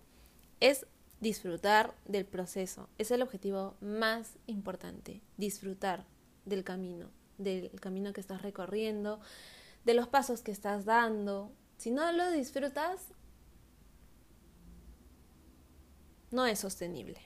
es 0.60 0.86
disfrutar 1.20 1.96
del 2.06 2.26
proceso. 2.26 2.90
Es 2.98 3.12
el 3.12 3.22
objetivo 3.22 3.76
más 3.82 4.38
importante, 4.46 5.22
disfrutar 5.38 6.06
del 6.46 6.64
camino, 6.64 7.10
del 7.38 7.72
camino 7.80 8.14
que 8.14 8.22
estás 8.22 8.42
recorriendo, 8.42 9.20
de 9.86 9.94
los 9.94 10.08
pasos 10.08 10.42
que 10.42 10.52
estás 10.52 10.86
dando. 10.86 11.52
Si 11.78 11.92
no 11.92 12.12
lo 12.12 12.30
disfrutas, 12.32 13.14
no 16.32 16.46
es 16.46 16.60
sostenible. 16.60 17.20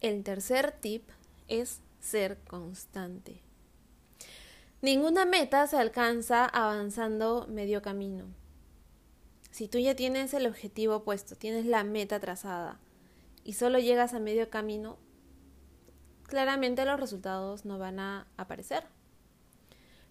El 0.00 0.22
tercer 0.22 0.72
tip 0.80 1.08
es 1.48 1.80
ser 2.00 2.38
constante. 2.40 3.43
Ninguna 4.82 5.24
meta 5.24 5.66
se 5.66 5.76
alcanza 5.76 6.44
avanzando 6.44 7.46
medio 7.48 7.80
camino. 7.80 8.26
Si 9.50 9.68
tú 9.68 9.78
ya 9.78 9.94
tienes 9.94 10.34
el 10.34 10.46
objetivo 10.46 11.04
puesto, 11.04 11.36
tienes 11.36 11.64
la 11.64 11.84
meta 11.84 12.20
trazada 12.20 12.80
y 13.44 13.52
solo 13.52 13.78
llegas 13.78 14.12
a 14.12 14.18
medio 14.18 14.50
camino, 14.50 14.98
claramente 16.24 16.84
los 16.84 16.98
resultados 16.98 17.64
no 17.64 17.78
van 17.78 18.00
a 18.00 18.26
aparecer. 18.36 18.84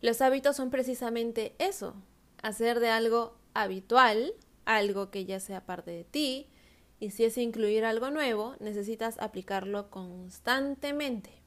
Los 0.01 0.21
hábitos 0.21 0.55
son 0.55 0.69
precisamente 0.69 1.55
eso, 1.59 1.95
hacer 2.41 2.79
de 2.79 2.89
algo 2.89 3.37
habitual, 3.53 4.33
algo 4.65 5.11
que 5.11 5.25
ya 5.25 5.39
sea 5.39 5.65
parte 5.65 5.91
de 5.91 6.03
ti, 6.03 6.49
y 6.99 7.11
si 7.11 7.25
es 7.25 7.37
incluir 7.37 7.83
algo 7.83 8.11
nuevo, 8.11 8.55
necesitas 8.59 9.19
aplicarlo 9.19 9.89
constantemente 9.89 11.42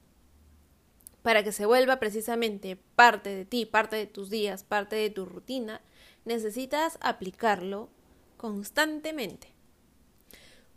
para 1.21 1.43
que 1.43 1.51
se 1.51 1.65
vuelva 1.65 1.99
precisamente 1.99 2.77
parte 2.95 3.35
de 3.35 3.45
ti, 3.45 3.65
parte 3.65 3.95
de 3.95 4.07
tus 4.07 4.29
días, 4.29 4.63
parte 4.63 4.95
de 4.95 5.09
tu 5.09 5.25
rutina, 5.25 5.81
necesitas 6.25 6.97
aplicarlo 7.01 7.89
constantemente. 8.37 9.53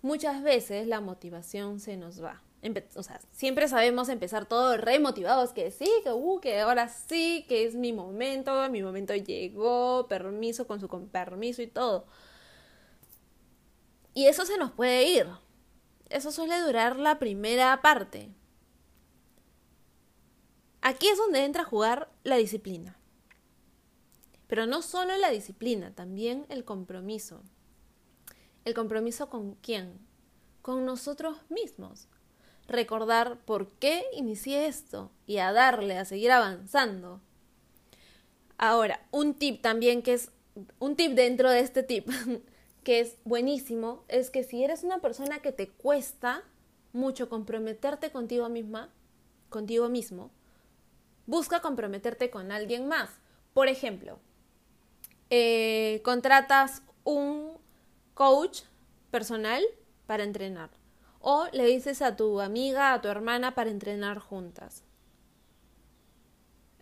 Muchas 0.03 0.43
veces 0.43 0.87
la 0.87 1.01
motivación 1.01 1.79
se 1.79 1.97
nos 1.97 2.23
va. 2.23 2.43
o 2.95 3.03
sea, 3.03 3.21
siempre 3.33 3.69
sabemos 3.69 4.09
empezar 4.09 4.47
todo 4.47 4.77
remotivados, 4.77 5.53
que 5.53 5.71
sí, 5.71 5.91
que, 6.03 6.13
uh, 6.13 6.41
que 6.41 6.61
ahora 6.61 6.89
sí, 6.89 7.45
que 7.49 7.65
es 7.65 7.75
mi 7.75 7.93
momento, 7.93 8.69
mi 8.71 8.83
momento 8.83 9.15
llegó, 9.15 10.07
permiso 10.09 10.67
con 10.67 10.81
su 10.81 10.89
con 10.89 11.09
permiso 11.09 11.63
y 11.63 11.67
todo. 11.67 12.07
Y 14.15 14.27
eso 14.27 14.45
se 14.45 14.59
nos 14.59 14.73
puede 14.73 15.05
ir. 15.05 15.27
Eso 16.09 16.33
suele 16.33 16.59
durar 16.61 16.97
la 16.97 17.19
primera 17.19 17.81
parte. 17.83 18.31
Aquí 20.83 21.09
es 21.09 21.19
donde 21.19 21.45
entra 21.45 21.63
a 21.63 21.67
jugar 21.67 22.11
la 22.25 22.37
disciplina. 22.37 22.97
Pero 24.47 24.67
no 24.67 24.83
solo 24.83 25.17
la 25.17 25.31
disciplina, 25.31 25.95
también 25.95 26.47
el 26.49 26.65
compromiso. 26.65 27.43
¿El 28.65 28.75
compromiso 28.75 29.29
con 29.29 29.55
quién? 29.57 29.99
Con 30.63 30.85
nosotros 30.85 31.39
mismos. 31.51 32.09
Recordar 32.67 33.45
por 33.45 33.71
qué 33.73 34.05
inicié 34.17 34.67
esto 34.67 35.11
y 35.27 35.39
a 35.39 35.53
darle, 35.53 35.99
a 35.99 36.05
seguir 36.05 36.31
avanzando. 36.31 37.21
Ahora, 38.59 39.07
un 39.11 39.35
tip 39.35 39.63
también 39.63 40.03
que 40.03 40.15
es 40.15 40.31
un 40.79 40.97
tip 40.97 41.13
dentro 41.13 41.51
de 41.51 41.61
este 41.61 41.83
tip 41.83 42.09
que 42.85 43.01
es 43.01 43.17
buenísimo 43.25 44.05
es 44.09 44.31
que 44.31 44.45
si 44.45 44.65
eres 44.65 44.85
una 44.85 45.01
persona 45.01 45.41
que 45.41 45.53
te 45.53 45.69
cuesta 45.69 46.43
mucho 46.93 47.29
comprometerte 47.29 48.11
contigo 48.11 48.49
misma, 48.49 48.93
contigo 49.49 49.89
mismo, 49.89 50.31
busca 51.31 51.61
comprometerte 51.61 52.29
con 52.29 52.51
alguien 52.51 52.89
más. 52.89 53.09
Por 53.55 53.69
ejemplo, 53.69 54.19
eh, 55.31 56.01
contratas 56.05 56.83
un 57.05 57.57
coach 58.15 58.63
personal 59.13 59.63
para 60.07 60.25
entrenar 60.25 60.71
o 61.21 61.47
le 61.53 61.67
dices 61.67 62.03
a 62.03 62.17
tu 62.17 62.41
amiga, 62.41 62.93
a 62.93 63.01
tu 63.01 63.09
hermana 63.09 63.55
para 63.55 63.71
entrenar 63.71 64.19
juntas. 64.19 64.83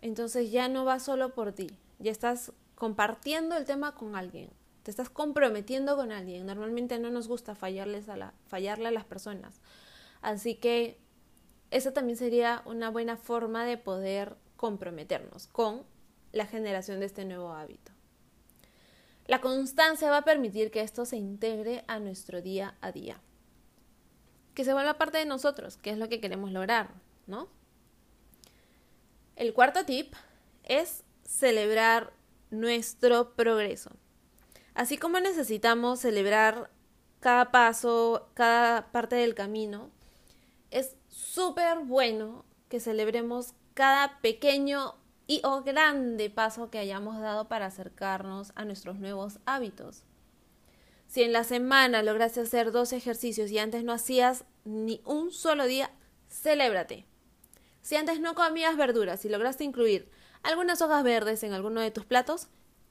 Entonces 0.01 0.49
ya 0.49 0.67
no 0.67 0.83
va 0.83 0.99
solo 0.99 1.35
por 1.35 1.51
ti, 1.53 1.69
ya 1.99 2.11
estás 2.11 2.51
compartiendo 2.73 3.55
el 3.55 3.65
tema 3.65 3.93
con 3.93 4.15
alguien, 4.15 4.49
te 4.81 4.89
estás 4.89 5.11
comprometiendo 5.11 5.95
con 5.95 6.11
alguien. 6.11 6.47
Normalmente 6.47 6.97
no 6.97 7.11
nos 7.11 7.27
gusta 7.27 7.53
fallarles 7.53 8.09
a 8.09 8.17
la, 8.17 8.33
fallarle 8.47 8.87
a 8.87 8.91
las 8.91 9.05
personas. 9.05 9.61
Así 10.21 10.55
que 10.55 10.97
esa 11.71 11.93
también 11.93 12.17
sería 12.17 12.61
una 12.65 12.89
buena 12.89 13.17
forma 13.17 13.65
de 13.65 13.77
poder 13.77 14.35
comprometernos 14.55 15.47
con 15.47 15.83
la 16.31 16.45
generación 16.45 16.99
de 16.99 17.05
este 17.05 17.25
nuevo 17.25 17.53
hábito. 17.53 17.91
La 19.27 19.41
constancia 19.41 20.09
va 20.09 20.17
a 20.17 20.25
permitir 20.25 20.71
que 20.71 20.81
esto 20.81 21.05
se 21.05 21.17
integre 21.17 21.83
a 21.87 21.99
nuestro 21.99 22.41
día 22.41 22.75
a 22.81 22.91
día. 22.91 23.21
que 24.55 24.65
se 24.65 24.73
vuelva 24.73 24.97
parte 24.97 25.19
de 25.19 25.25
nosotros, 25.25 25.77
que 25.77 25.91
es 25.91 25.97
lo 25.97 26.09
que 26.09 26.19
queremos 26.19 26.51
lograr, 26.51 26.89
¿no? 27.27 27.47
El 29.37 29.53
cuarto 29.53 29.85
tip 29.85 30.13
es 30.63 31.05
celebrar 31.23 32.11
nuestro 32.49 33.35
progreso. 33.35 33.91
Así 34.73 34.97
como 34.97 35.21
necesitamos 35.21 36.01
celebrar 36.01 36.71
cada 37.21 37.51
paso, 37.51 38.29
cada 38.33 38.91
parte 38.91 39.15
del 39.15 39.33
camino, 39.33 39.91
es 40.71 40.97
súper 41.19 41.79
bueno 41.79 42.45
que 42.69 42.79
celebremos 42.79 43.53
cada 43.73 44.19
pequeño 44.21 44.95
y 45.27 45.41
o 45.43 45.61
grande 45.61 46.29
paso 46.29 46.69
que 46.71 46.79
hayamos 46.79 47.19
dado 47.19 47.47
para 47.47 47.67
acercarnos 47.67 48.51
a 48.55 48.65
nuestros 48.65 48.99
nuevos 48.99 49.39
hábitos. 49.45 50.03
Si 51.07 51.23
en 51.23 51.33
la 51.33 51.43
semana 51.43 52.03
lograste 52.03 52.39
hacer 52.39 52.71
dos 52.71 52.93
ejercicios 52.93 53.51
y 53.51 53.59
antes 53.59 53.83
no 53.83 53.93
hacías 53.93 54.45
ni 54.63 55.01
un 55.05 55.31
solo 55.31 55.65
día, 55.65 55.91
celébrate. 56.29 57.05
Si 57.81 57.95
antes 57.95 58.19
no 58.19 58.35
comías 58.35 58.77
verduras 58.77 59.25
y 59.25 59.29
lograste 59.29 59.63
incluir 59.63 60.09
algunas 60.41 60.81
hojas 60.81 61.03
verdes 61.03 61.43
en 61.43 61.53
alguno 61.53 61.81
de 61.81 61.91
tus 61.91 62.05
platos, 62.05 62.47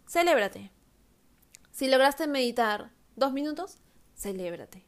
celébrate. 0.07 0.71
Si 1.71 1.89
lograste 1.89 2.27
meditar 2.27 2.91
dos 3.17 3.33
minutos, 3.33 3.79
celébrate. 4.17 4.85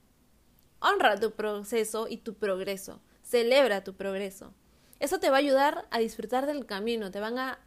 Honra 0.81 1.19
tu 1.19 1.33
proceso 1.33 2.07
y 2.09 2.19
tu 2.19 2.35
progreso. 2.35 3.01
Celebra 3.31 3.85
tu 3.85 3.95
progreso. 3.95 4.53
Eso 4.99 5.21
te 5.21 5.31
va 5.31 5.37
a 5.37 5.39
ayudar 5.39 5.87
a 5.93 6.01
disfrutar 6.01 6.47
del 6.47 6.67
camino, 6.67 7.13
te 7.13 7.21
van 7.21 7.39
a 7.39 7.61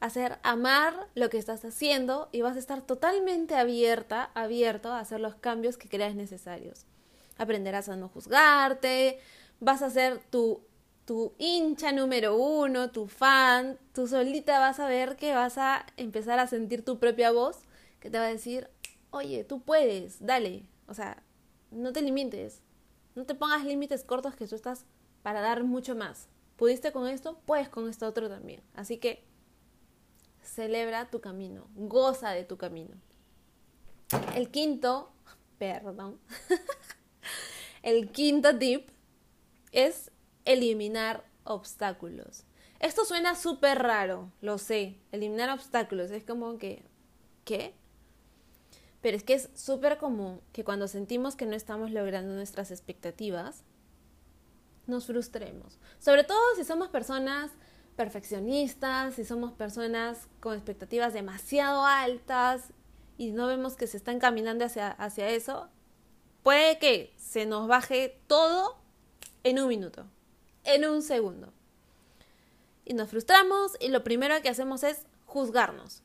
hacer 0.00 0.38
amar 0.42 1.06
lo 1.14 1.30
que 1.30 1.38
estás 1.38 1.64
haciendo 1.64 2.28
y 2.32 2.40
vas 2.40 2.56
a 2.56 2.58
estar 2.58 2.82
totalmente 2.82 3.54
abierta, 3.54 4.32
abierto 4.34 4.92
a 4.92 4.98
hacer 4.98 5.20
los 5.20 5.36
cambios 5.36 5.76
que 5.76 5.88
creas 5.88 6.16
necesarios. 6.16 6.84
Aprenderás 7.36 7.88
a 7.88 7.94
no 7.94 8.08
juzgarte, 8.08 9.20
vas 9.60 9.82
a 9.82 9.90
ser 9.90 10.18
tu, 10.30 10.62
tu 11.04 11.32
hincha 11.38 11.92
número 11.92 12.36
uno, 12.36 12.90
tu 12.90 13.06
fan, 13.06 13.78
tú 13.94 14.08
solita 14.08 14.58
vas 14.58 14.80
a 14.80 14.88
ver 14.88 15.14
que 15.14 15.32
vas 15.32 15.58
a 15.58 15.86
empezar 15.96 16.40
a 16.40 16.48
sentir 16.48 16.84
tu 16.84 16.98
propia 16.98 17.30
voz 17.30 17.58
que 18.00 18.10
te 18.10 18.18
va 18.18 18.24
a 18.24 18.32
decir, 18.32 18.68
oye, 19.10 19.44
tú 19.44 19.60
puedes, 19.60 20.26
dale, 20.26 20.64
o 20.88 20.94
sea, 20.94 21.22
no 21.70 21.92
te 21.92 22.02
limites, 22.02 22.62
no 23.18 23.26
te 23.26 23.34
pongas 23.34 23.64
límites 23.64 24.04
cortos 24.04 24.36
que 24.36 24.46
tú 24.46 24.54
estás 24.54 24.84
para 25.22 25.40
dar 25.40 25.64
mucho 25.64 25.96
más. 25.96 26.28
¿Pudiste 26.56 26.92
con 26.92 27.08
esto? 27.08 27.40
Puedes 27.46 27.68
con 27.68 27.88
esto 27.88 28.06
otro 28.06 28.28
también. 28.28 28.62
Así 28.74 28.98
que 28.98 29.24
celebra 30.40 31.10
tu 31.10 31.20
camino, 31.20 31.66
goza 31.74 32.30
de 32.30 32.44
tu 32.44 32.56
camino. 32.56 32.94
El 34.36 34.50
quinto, 34.50 35.10
perdón, 35.58 36.20
el 37.82 38.12
quinto 38.12 38.56
tip 38.56 38.88
es 39.72 40.12
eliminar 40.44 41.24
obstáculos. 41.42 42.44
Esto 42.78 43.04
suena 43.04 43.34
súper 43.34 43.78
raro, 43.80 44.30
lo 44.40 44.58
sé, 44.58 44.96
eliminar 45.10 45.50
obstáculos, 45.50 46.12
es 46.12 46.22
como 46.22 46.56
que, 46.56 46.84
¿qué? 47.44 47.74
Pero 49.00 49.16
es 49.16 49.22
que 49.22 49.34
es 49.34 49.48
súper 49.54 49.98
común 49.98 50.40
que 50.52 50.64
cuando 50.64 50.88
sentimos 50.88 51.36
que 51.36 51.46
no 51.46 51.54
estamos 51.54 51.90
logrando 51.90 52.34
nuestras 52.34 52.70
expectativas, 52.70 53.62
nos 54.86 55.06
frustremos. 55.06 55.78
Sobre 55.98 56.24
todo 56.24 56.38
si 56.56 56.64
somos 56.64 56.88
personas 56.88 57.52
perfeccionistas, 57.94 59.14
si 59.14 59.24
somos 59.24 59.52
personas 59.52 60.28
con 60.40 60.54
expectativas 60.54 61.12
demasiado 61.12 61.84
altas 61.84 62.72
y 63.16 63.32
no 63.32 63.46
vemos 63.46 63.74
que 63.74 63.86
se 63.86 63.96
están 63.96 64.18
caminando 64.18 64.64
hacia, 64.64 64.88
hacia 64.90 65.28
eso, 65.30 65.68
puede 66.42 66.78
que 66.78 67.12
se 67.16 67.46
nos 67.46 67.68
baje 67.68 68.20
todo 68.26 68.78
en 69.44 69.58
un 69.58 69.68
minuto, 69.68 70.06
en 70.64 70.88
un 70.88 71.02
segundo. 71.02 71.52
Y 72.84 72.94
nos 72.94 73.10
frustramos 73.10 73.76
y 73.80 73.88
lo 73.88 74.02
primero 74.02 74.40
que 74.42 74.48
hacemos 74.48 74.82
es 74.82 75.06
juzgarnos. 75.26 76.02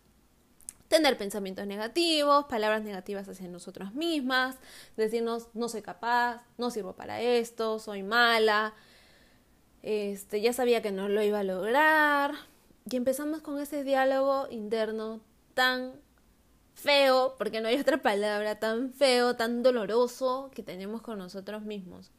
Tener 0.93 1.17
pensamientos 1.17 1.65
negativos, 1.65 2.45
palabras 2.45 2.84
negativas 2.84 3.27
hacia 3.27 3.47
nosotros 3.47 3.95
mismas, 3.95 4.58
decirnos 4.95 5.47
no 5.56 5.67
soy 5.67 5.82
capaz, 5.82 6.43
no 6.60 6.69
sirvo 6.69 6.93
para 6.93 7.19
esto, 7.19 7.79
soy 7.79 8.03
mala, 8.03 8.75
este, 9.82 10.39
ya 10.39 10.53
sabía 10.53 10.84
que 10.84 10.91
no 10.91 11.10
lo 11.10 11.23
iba 11.23 11.39
a 11.39 11.43
lograr. 11.43 12.36
Y 12.88 12.95
empezamos 12.95 13.41
con 13.41 13.60
ese 13.60 13.84
diálogo 13.84 14.47
interno 14.51 15.19
tan 15.56 15.93
feo, 16.75 17.34
porque 17.39 17.60
no 17.60 17.69
hay 17.69 17.79
otra 17.79 18.03
palabra, 18.03 18.60
tan 18.60 18.93
feo, 18.93 19.36
tan 19.36 19.63
doloroso 19.63 20.51
que 20.53 20.62
tenemos 20.62 21.01
con 21.01 21.17
nosotros 21.17 21.63
mismos. 21.63 22.12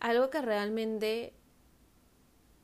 Algo 0.00 0.30
que 0.30 0.40
realmente, 0.40 1.34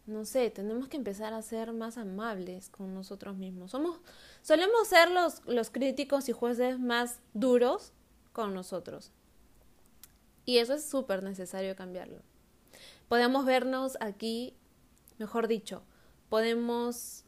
no 0.07 0.25
sé, 0.25 0.49
tenemos 0.49 0.89
que 0.89 0.97
empezar 0.97 1.35
a 1.35 1.43
ser 1.43 1.75
más 1.75 1.99
amables 1.99 2.71
con 2.71 2.95
nosotros 2.95 3.37
mismos. 3.37 3.73
Somos, 3.73 4.01
solemos 4.43 4.89
ser 4.89 5.11
los, 5.11 5.45
los 5.47 5.71
críticos 5.71 6.29
y 6.29 6.33
jueces 6.33 6.79
más 6.79 7.21
duros 7.35 7.93
con 8.33 8.55
nosotros. 8.55 9.13
Y 10.45 10.59
eso 10.59 10.75
es 10.75 10.89
súper 10.89 11.23
necesario 11.23 11.77
cambiarlo 11.77 12.23
podemos 13.11 13.45
vernos 13.45 13.99
aquí, 14.01 14.55
mejor 15.19 15.49
dicho, 15.49 15.83
podemos 16.29 17.25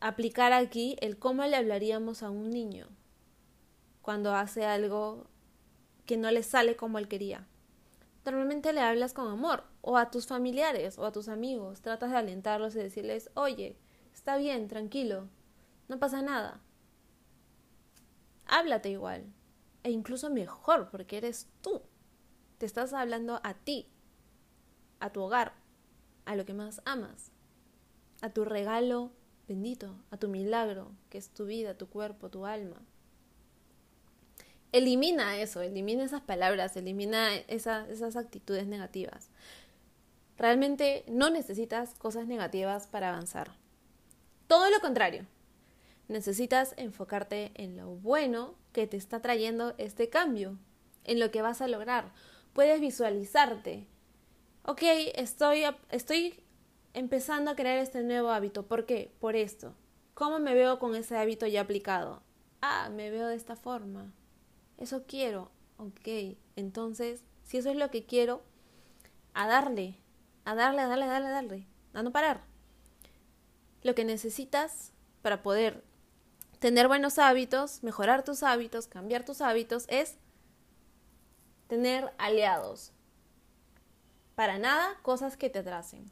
aplicar 0.00 0.52
aquí 0.52 0.96
el 1.00 1.20
cómo 1.20 1.44
le 1.44 1.54
hablaríamos 1.54 2.24
a 2.24 2.30
un 2.30 2.50
niño 2.50 2.88
cuando 4.02 4.34
hace 4.34 4.64
algo 4.64 5.28
que 6.04 6.16
no 6.16 6.32
le 6.32 6.42
sale 6.42 6.74
como 6.74 6.98
él 6.98 7.06
quería. 7.06 7.46
Normalmente 8.24 8.72
le 8.72 8.80
hablas 8.80 9.12
con 9.12 9.28
amor, 9.28 9.62
o 9.82 9.96
a 9.96 10.10
tus 10.10 10.26
familiares, 10.26 10.98
o 10.98 11.06
a 11.06 11.12
tus 11.12 11.28
amigos, 11.28 11.80
tratas 11.80 12.10
de 12.10 12.16
alentarlos 12.16 12.74
y 12.74 12.80
decirles, 12.80 13.30
oye, 13.34 13.76
está 14.12 14.36
bien, 14.36 14.66
tranquilo, 14.66 15.28
no 15.88 15.98
pasa 15.98 16.22
nada. 16.22 16.60
Háblate 18.46 18.90
igual, 18.90 19.24
e 19.82 19.90
incluso 19.90 20.30
mejor, 20.30 20.90
porque 20.90 21.18
eres 21.18 21.48
tú. 21.60 21.82
Te 22.58 22.66
estás 22.66 22.92
hablando 22.92 23.40
a 23.44 23.54
ti, 23.54 23.88
a 25.00 25.10
tu 25.10 25.22
hogar, 25.22 25.52
a 26.24 26.34
lo 26.34 26.44
que 26.44 26.54
más 26.54 26.80
amas, 26.84 27.30
a 28.20 28.30
tu 28.30 28.44
regalo 28.44 29.12
bendito, 29.46 29.96
a 30.10 30.18
tu 30.18 30.28
milagro, 30.28 30.92
que 31.08 31.18
es 31.18 31.30
tu 31.30 31.46
vida, 31.46 31.74
tu 31.74 31.88
cuerpo, 31.88 32.28
tu 32.28 32.44
alma. 32.44 32.82
Elimina 34.72 35.38
eso, 35.38 35.62
elimina 35.62 36.04
esas 36.04 36.20
palabras, 36.20 36.76
elimina 36.76 37.34
esas 37.34 38.16
actitudes 38.16 38.66
negativas. 38.66 39.30
Realmente 40.36 41.04
no 41.08 41.30
necesitas 41.30 41.94
cosas 41.94 42.26
negativas 42.26 42.86
para 42.86 43.08
avanzar. 43.08 43.52
Todo 44.46 44.68
lo 44.70 44.80
contrario, 44.80 45.26
necesitas 46.08 46.74
enfocarte 46.76 47.52
en 47.54 47.76
lo 47.76 47.88
bueno 47.88 48.54
que 48.72 48.86
te 48.86 48.96
está 48.96 49.20
trayendo 49.20 49.74
este 49.78 50.08
cambio, 50.08 50.58
en 51.04 51.20
lo 51.20 51.30
que 51.30 51.42
vas 51.42 51.60
a 51.60 51.68
lograr. 51.68 52.12
Puedes 52.52 52.80
visualizarte 52.80 53.86
ok, 54.68 54.82
estoy, 55.14 55.64
estoy 55.90 56.42
empezando 56.92 57.50
a 57.50 57.56
crear 57.56 57.78
este 57.78 58.02
nuevo 58.02 58.28
hábito. 58.28 58.66
¿Por 58.66 58.84
qué? 58.84 59.10
Por 59.18 59.34
esto. 59.34 59.74
¿Cómo 60.12 60.40
me 60.40 60.52
veo 60.52 60.78
con 60.78 60.94
ese 60.94 61.16
hábito 61.16 61.46
ya 61.46 61.62
aplicado? 61.62 62.22
Ah, 62.60 62.90
me 62.94 63.10
veo 63.10 63.28
de 63.28 63.36
esta 63.36 63.56
forma. 63.56 64.12
Eso 64.76 65.04
quiero. 65.06 65.50
Ok, 65.78 66.36
entonces, 66.54 67.24
si 67.44 67.56
eso 67.56 67.70
es 67.70 67.76
lo 67.76 67.90
que 67.90 68.04
quiero, 68.04 68.42
a 69.32 69.46
darle, 69.46 69.96
a 70.44 70.54
darle, 70.54 70.82
a 70.82 70.88
darle, 70.88 71.04
a 71.04 71.08
darle, 71.08 71.28
a 71.28 71.32
darle, 71.32 71.66
a 71.94 72.02
no 72.02 72.12
parar. 72.12 72.42
Lo 73.82 73.94
que 73.94 74.04
necesitas 74.04 74.92
para 75.22 75.42
poder 75.42 75.82
tener 76.58 76.88
buenos 76.88 77.18
hábitos, 77.18 77.82
mejorar 77.82 78.24
tus 78.24 78.42
hábitos, 78.42 78.86
cambiar 78.86 79.24
tus 79.24 79.40
hábitos, 79.40 79.84
es 79.88 80.16
tener 81.68 82.12
aliados, 82.18 82.92
para 84.34 84.58
nada 84.58 84.96
cosas 85.02 85.36
que 85.36 85.50
te 85.50 85.60
atrasen. 85.60 86.10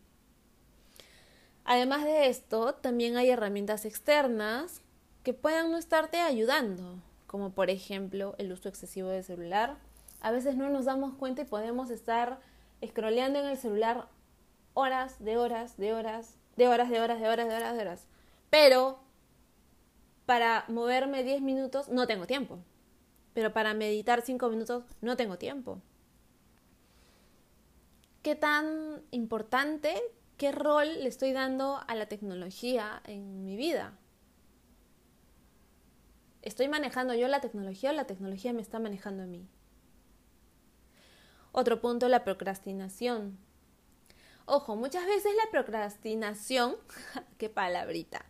Además 1.65 2.05
de 2.05 2.29
esto, 2.29 2.75
también 2.75 3.17
hay 3.17 3.31
herramientas 3.31 3.85
externas 3.85 4.83
que 5.25 5.35
puedan 5.35 5.73
no 5.73 5.79
estarte 5.79 6.21
ayudando, 6.21 7.03
como 7.27 7.51
por 7.51 7.71
ejemplo 7.71 8.37
el 8.39 8.53
uso 8.53 8.69
excesivo 8.69 9.09
del 9.09 9.25
celular. 9.25 9.77
A 10.21 10.31
veces 10.31 10.57
no 10.57 10.69
nos 10.69 10.85
damos 10.85 11.15
cuenta 11.15 11.43
y 11.43 11.47
podemos 11.47 11.91
estar 11.91 12.39
scrolleando 12.87 13.41
en 13.41 13.47
el 13.47 13.57
celular 13.57 14.09
horas, 14.75 15.19
de 15.19 15.37
horas, 15.37 15.77
de 15.77 15.93
horas, 15.93 16.37
de 16.57 16.69
horas, 16.69 16.89
de 16.91 17.01
horas, 17.01 17.21
de 17.21 17.29
horas, 17.29 17.49
de 17.49 17.57
horas, 17.57 17.75
de 17.75 17.81
horas. 17.81 18.07
Pero 18.51 19.01
para 20.27 20.65
moverme 20.69 21.23
10 21.23 21.41
minutos 21.41 21.89
no 21.89 22.07
tengo 22.07 22.27
tiempo. 22.27 22.59
Pero 23.33 23.53
para 23.53 23.75
meditar 23.75 24.23
5 24.23 24.49
minutos 24.49 24.85
no 25.01 25.17
tengo 25.17 25.39
tiempo 25.39 25.81
qué 28.27 28.35
tan 28.35 29.05
importante, 29.13 30.03
qué 30.37 30.51
rol 30.51 30.89
le 31.05 31.09
estoy 31.09 31.31
dando 31.31 31.81
a 31.87 31.95
la 31.95 32.07
tecnología 32.07 33.01
en 33.05 33.45
mi 33.45 33.57
vida. 33.57 33.97
¿Estoy 36.43 36.67
manejando 36.67 37.15
yo 37.15 37.29
la 37.29 37.41
tecnología 37.41 37.91
o 37.91 37.93
la 37.93 38.09
tecnología 38.09 38.53
me 38.53 38.63
está 38.63 38.81
manejando 38.81 39.23
a 39.23 39.27
mí? 39.27 39.49
Otro 41.53 41.81
punto, 41.81 42.09
la 42.09 42.25
procrastinación. 42.25 43.39
Ojo, 44.45 44.75
muchas 44.75 45.07
veces 45.07 45.31
la 45.37 45.49
procrastinación, 45.53 46.75
qué 47.39 47.49
palabrita, 47.49 48.27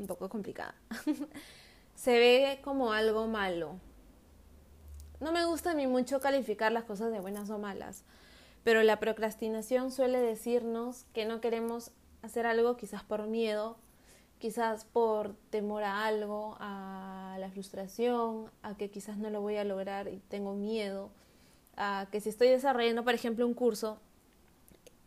un 0.00 0.06
poco 0.06 0.28
complicada, 0.28 0.74
se 1.94 2.18
ve 2.18 2.60
como 2.62 2.92
algo 2.92 3.26
malo. 3.26 3.78
No 5.20 5.32
me 5.32 5.44
gusta 5.44 5.72
a 5.72 5.74
mí 5.74 5.86
mucho 5.86 6.20
calificar 6.20 6.72
las 6.72 6.84
cosas 6.84 7.12
de 7.12 7.20
buenas 7.20 7.50
o 7.50 7.58
malas, 7.58 8.04
pero 8.64 8.82
la 8.82 8.98
procrastinación 8.98 9.92
suele 9.92 10.18
decirnos 10.18 11.04
que 11.12 11.26
no 11.26 11.40
queremos 11.40 11.92
hacer 12.22 12.46
algo 12.46 12.76
quizás 12.76 13.02
por 13.02 13.26
miedo, 13.26 13.76
quizás 14.38 14.86
por 14.86 15.34
temor 15.50 15.84
a 15.84 16.06
algo, 16.06 16.56
a 16.58 17.36
la 17.38 17.50
frustración, 17.50 18.50
a 18.62 18.76
que 18.76 18.90
quizás 18.90 19.18
no 19.18 19.28
lo 19.28 19.42
voy 19.42 19.56
a 19.56 19.64
lograr 19.64 20.08
y 20.08 20.22
tengo 20.28 20.54
miedo, 20.54 21.10
a 21.76 22.06
que 22.10 22.20
si 22.20 22.30
estoy 22.30 22.48
desarrollando, 22.48 23.04
por 23.04 23.14
ejemplo, 23.14 23.46
un 23.46 23.54
curso, 23.54 23.98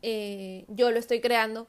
eh, 0.04 0.66
yo 0.68 0.92
lo 0.92 1.00
estoy 1.00 1.22
creando, 1.22 1.68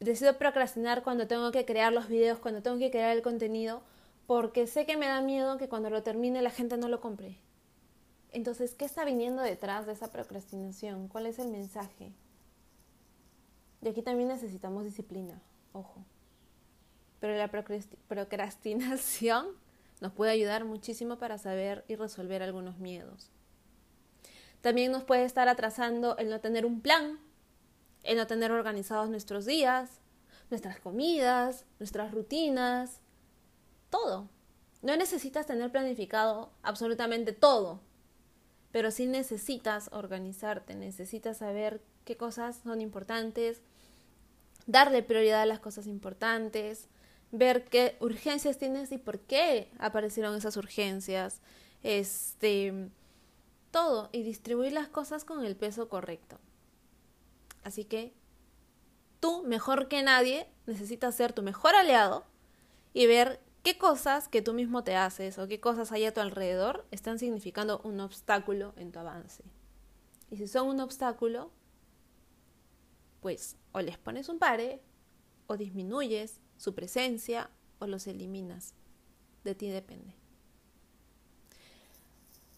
decido 0.00 0.38
procrastinar 0.38 1.02
cuando 1.02 1.26
tengo 1.26 1.52
que 1.52 1.64
crear 1.64 1.92
los 1.92 2.08
videos, 2.08 2.38
cuando 2.38 2.62
tengo 2.62 2.78
que 2.78 2.90
crear 2.90 3.14
el 3.16 3.22
contenido, 3.22 3.82
porque 4.26 4.66
sé 4.66 4.86
que 4.86 4.96
me 4.96 5.06
da 5.06 5.20
miedo 5.20 5.58
que 5.58 5.68
cuando 5.68 5.90
lo 5.90 6.02
termine 6.02 6.42
la 6.42 6.50
gente 6.50 6.76
no 6.76 6.88
lo 6.88 7.00
compre. 7.00 7.36
Entonces, 8.32 8.74
¿qué 8.74 8.84
está 8.84 9.04
viniendo 9.04 9.42
detrás 9.42 9.86
de 9.86 9.92
esa 9.92 10.10
procrastinación? 10.10 11.08
¿Cuál 11.08 11.26
es 11.26 11.38
el 11.38 11.48
mensaje? 11.48 12.12
Y 13.82 13.88
aquí 13.88 14.02
también 14.02 14.28
necesitamos 14.28 14.84
disciplina, 14.84 15.40
ojo. 15.72 16.04
Pero 17.18 17.36
la 17.36 17.50
procrastinación 18.08 19.48
nos 20.00 20.12
puede 20.12 20.30
ayudar 20.32 20.64
muchísimo 20.64 21.18
para 21.18 21.38
saber 21.38 21.84
y 21.88 21.96
resolver 21.96 22.42
algunos 22.42 22.78
miedos. 22.78 23.30
También 24.60 24.92
nos 24.92 25.04
puede 25.04 25.24
estar 25.24 25.48
atrasando 25.48 26.16
el 26.18 26.30
no 26.30 26.40
tener 26.40 26.66
un 26.66 26.80
plan, 26.80 27.18
el 28.02 28.16
no 28.16 28.26
tener 28.26 28.50
organizados 28.52 29.08
nuestros 29.08 29.46
días, 29.46 30.00
nuestras 30.50 30.80
comidas, 30.80 31.64
nuestras 31.78 32.12
rutinas, 32.12 33.00
todo. 33.90 34.28
No 34.82 34.96
necesitas 34.96 35.46
tener 35.46 35.70
planificado 35.70 36.50
absolutamente 36.62 37.32
todo, 37.32 37.80
pero 38.72 38.90
sí 38.90 39.06
necesitas 39.06 39.90
organizarte, 39.92 40.74
necesitas 40.74 41.38
saber 41.38 41.82
qué 42.04 42.16
cosas 42.16 42.60
son 42.64 42.80
importantes, 42.80 43.60
darle 44.66 45.02
prioridad 45.02 45.42
a 45.42 45.46
las 45.46 45.60
cosas 45.60 45.86
importantes, 45.86 46.88
ver 47.32 47.64
qué 47.64 47.96
urgencias 48.00 48.58
tienes 48.58 48.90
y 48.92 48.98
por 48.98 49.20
qué 49.20 49.70
aparecieron 49.78 50.34
esas 50.36 50.56
urgencias, 50.56 51.40
este, 51.82 52.88
todo 53.70 54.08
y 54.12 54.22
distribuir 54.22 54.72
las 54.72 54.88
cosas 54.88 55.24
con 55.24 55.44
el 55.44 55.56
peso 55.56 55.88
correcto. 55.88 56.38
Así 57.62 57.84
que 57.84 58.14
tú, 59.20 59.42
mejor 59.44 59.88
que 59.88 60.02
nadie, 60.02 60.48
necesitas 60.66 61.14
ser 61.14 61.32
tu 61.32 61.42
mejor 61.42 61.74
aliado 61.74 62.24
y 62.92 63.06
ver 63.06 63.40
qué 63.62 63.78
cosas 63.78 64.28
que 64.28 64.42
tú 64.42 64.54
mismo 64.54 64.84
te 64.84 64.96
haces 64.96 65.38
o 65.38 65.46
qué 65.46 65.60
cosas 65.60 65.92
hay 65.92 66.04
a 66.04 66.14
tu 66.14 66.20
alrededor 66.20 66.86
están 66.90 67.18
significando 67.18 67.80
un 67.84 68.00
obstáculo 68.00 68.72
en 68.76 68.92
tu 68.92 68.98
avance. 68.98 69.44
Y 70.30 70.36
si 70.36 70.46
son 70.46 70.68
un 70.68 70.80
obstáculo, 70.80 71.50
pues 73.20 73.56
o 73.72 73.80
les 73.80 73.98
pones 73.98 74.28
un 74.28 74.38
pare 74.38 74.82
o 75.46 75.56
disminuyes 75.56 76.40
su 76.56 76.74
presencia 76.74 77.50
o 77.78 77.86
los 77.86 78.06
eliminas. 78.06 78.74
De 79.44 79.54
ti 79.54 79.68
depende. 79.68 80.19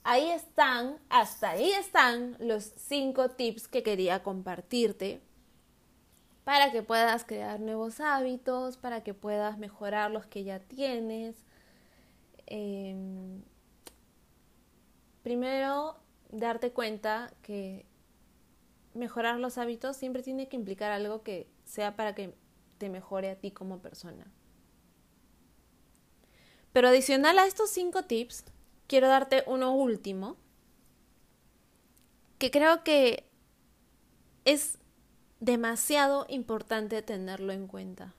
Ahí 0.05 0.31
están, 0.31 0.99
hasta 1.09 1.51
ahí 1.51 1.71
están 1.73 2.37
los 2.41 2.73
cinco 2.77 3.31
tips 3.31 3.69
que 3.69 3.83
quería 3.83 4.23
compartirte 4.23 5.21
para 6.45 6.73
que 6.73 6.83
puedas 6.83 7.25
crear 7.25 7.61
nuevos 7.61 8.01
hábitos, 8.01 8.77
para 8.77 9.05
que 9.05 9.15
puedas 9.15 9.59
mejorar 9.59 10.11
los 10.11 10.27
que 10.27 10.43
ya 10.43 10.59
tienes. 10.59 11.37
Em, 12.47 13.43
primero, 15.23 15.97
darte 16.31 16.73
cuenta 16.73 17.33
que 17.43 17.87
mejorar 18.95 19.39
los 19.39 19.57
hábitos 19.57 19.97
siempre 19.97 20.23
tiene 20.23 20.49
que 20.49 20.57
implicar 20.57 20.91
algo 20.91 21.23
que 21.23 21.49
sea 21.65 21.95
para 21.95 22.15
que 22.15 22.35
te 22.79 22.89
mejore 22.91 23.31
a 23.31 23.37
ti 23.37 23.53
como 23.53 23.79
persona. 23.79 24.27
Pero 26.73 26.89
adicional 26.89 27.39
a 27.39 27.47
estos 27.47 27.71
cinco 27.71 28.03
tips, 28.05 28.45
quiero 28.93 29.09
darte 29.09 29.43
uno 29.47 29.75
último, 29.75 30.37
que 32.37 32.51
creo 32.51 32.85
que 32.85 33.27
es 34.45 34.77
demasiado 35.41 36.27
importante 36.29 37.01
tenerlo 37.01 37.55
en 37.55 37.69
cuenta. 37.69 38.15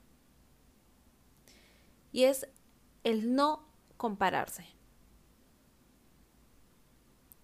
Y 2.10 2.24
es 2.24 2.48
el 3.04 3.36
no 3.36 3.68
compararse. 3.96 4.66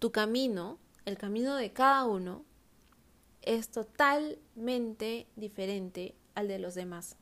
Tu 0.00 0.10
camino, 0.10 0.80
el 1.04 1.16
camino 1.16 1.54
de 1.54 1.72
cada 1.72 2.06
uno, 2.06 2.44
es 3.42 3.70
totalmente 3.70 5.28
diferente 5.36 6.16
al 6.34 6.48
de 6.48 6.58
los 6.58 6.74
demás. 6.74 7.14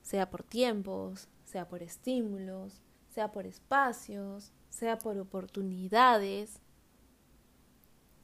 Sea 0.00 0.30
por 0.30 0.42
tiempos, 0.42 1.28
sea 1.44 1.68
por 1.68 1.82
estímulos, 1.82 2.80
sea 3.10 3.30
por 3.30 3.46
espacios, 3.46 4.54
sea 4.72 4.98
por 4.98 5.18
oportunidades. 5.18 6.58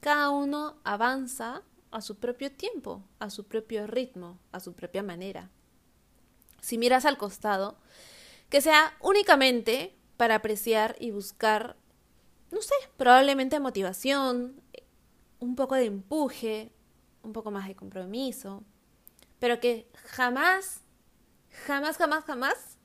Cada 0.00 0.30
uno 0.30 0.78
avanza 0.82 1.62
a 1.90 2.00
su 2.00 2.16
propio 2.16 2.50
tiempo, 2.50 3.04
a 3.18 3.30
su 3.30 3.46
propio 3.46 3.87
ritmo, 3.87 4.38
a 4.50 4.61
su 4.61 4.72
propia 4.72 5.02
manera. 5.02 5.50
Si 6.61 6.78
miras 6.78 7.04
al 7.04 7.18
costado, 7.18 7.78
que 8.48 8.61
sea 8.61 8.96
únicamente 9.00 9.94
para 10.16 10.37
apreciar 10.37 10.96
y 10.98 11.11
buscar, 11.11 11.76
no 12.50 12.62
sé, 12.62 12.74
probablemente 12.96 13.61
motivación, 13.61 14.61
un 15.40 15.54
poco 15.54 15.74
de 15.74 15.84
empuje, 15.84 16.72
un 17.22 17.32
poco 17.32 17.50
más 17.50 17.68
de 17.68 17.76
compromiso, 17.76 18.64
pero 19.38 19.61
que 19.61 19.90
jamás, 20.06 20.80
jamás, 21.66 21.98
jamás, 21.98 22.24
jamás 22.24 22.78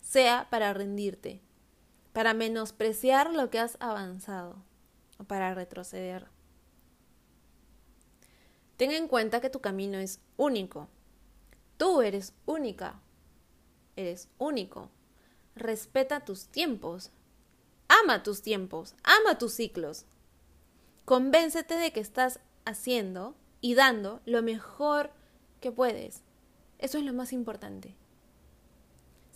sea 0.00 0.48
para 0.50 0.72
rendirte, 0.72 1.42
para 2.16 2.32
menospreciar 2.32 3.30
lo 3.30 3.50
que 3.50 3.58
has 3.58 3.76
avanzado 3.78 4.56
o 5.18 5.24
para 5.24 5.52
retroceder. 5.52 6.28
Ten 8.78 8.90
en 8.90 9.06
cuenta 9.06 9.42
que 9.42 9.50
tu 9.50 9.60
camino 9.60 9.98
es 9.98 10.22
único. 10.38 10.88
Tú 11.76 12.00
eres 12.00 12.32
única. 12.46 13.02
Eres 13.96 14.30
único. 14.38 14.88
Respeta 15.56 16.24
tus 16.24 16.46
tiempos. 16.46 17.10
Ama 17.86 18.22
tus 18.22 18.40
tiempos. 18.40 18.94
Ama 19.02 19.36
tus 19.36 19.52
ciclos. 19.52 20.06
Convéncete 21.04 21.74
de 21.74 21.92
que 21.92 22.00
estás 22.00 22.40
haciendo 22.64 23.34
y 23.60 23.74
dando 23.74 24.22
lo 24.24 24.40
mejor 24.40 25.10
que 25.60 25.70
puedes. 25.70 26.22
Eso 26.78 26.96
es 26.96 27.04
lo 27.04 27.12
más 27.12 27.34
importante. 27.34 27.94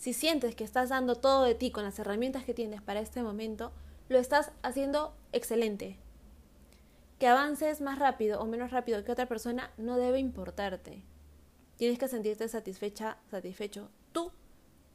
Si 0.01 0.13
sientes 0.13 0.55
que 0.55 0.63
estás 0.63 0.89
dando 0.89 1.13
todo 1.13 1.43
de 1.43 1.53
ti 1.53 1.69
con 1.69 1.83
las 1.83 1.99
herramientas 1.99 2.43
que 2.43 2.55
tienes 2.55 2.81
para 2.81 3.01
este 3.01 3.21
momento, 3.21 3.71
lo 4.09 4.17
estás 4.17 4.51
haciendo 4.63 5.15
excelente. 5.31 5.99
Que 7.19 7.27
avances 7.27 7.81
más 7.81 7.99
rápido 7.99 8.41
o 8.41 8.47
menos 8.47 8.71
rápido 8.71 9.03
que 9.03 9.11
otra 9.11 9.27
persona 9.27 9.69
no 9.77 9.97
debe 9.97 10.17
importarte. 10.17 11.03
Tienes 11.77 11.99
que 11.99 12.07
sentirte 12.07 12.47
satisfecha, 12.47 13.19
satisfecho 13.29 13.91
tú 14.11 14.31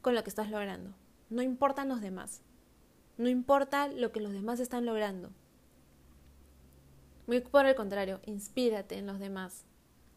con 0.01 0.13
lo 0.13 0.23
que 0.23 0.29
estás 0.29 0.51
logrando. 0.51 0.93
No 1.29 1.41
importan 1.41 1.87
los 1.87 2.01
demás. 2.01 2.41
No 3.15 3.29
importa 3.29 3.87
lo 3.87 4.11
que 4.11 4.19
los 4.19 4.33
demás 4.33 4.59
están 4.59 4.85
logrando. 4.85 5.29
Muy 7.27 7.39
por 7.39 7.65
el 7.65 7.75
contrario, 7.75 8.19
inspírate 8.25 8.97
en 8.97 9.07
los 9.07 9.19
demás. 9.19 9.63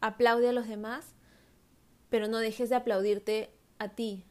Aplaude 0.01 0.49
a 0.49 0.51
los 0.51 0.67
demás, 0.67 1.13
pero 2.09 2.27
no 2.27 2.39
dejes 2.39 2.67
de 2.67 2.75
aplaudirte 2.75 3.55
a 3.79 3.87
ti, 3.87 4.25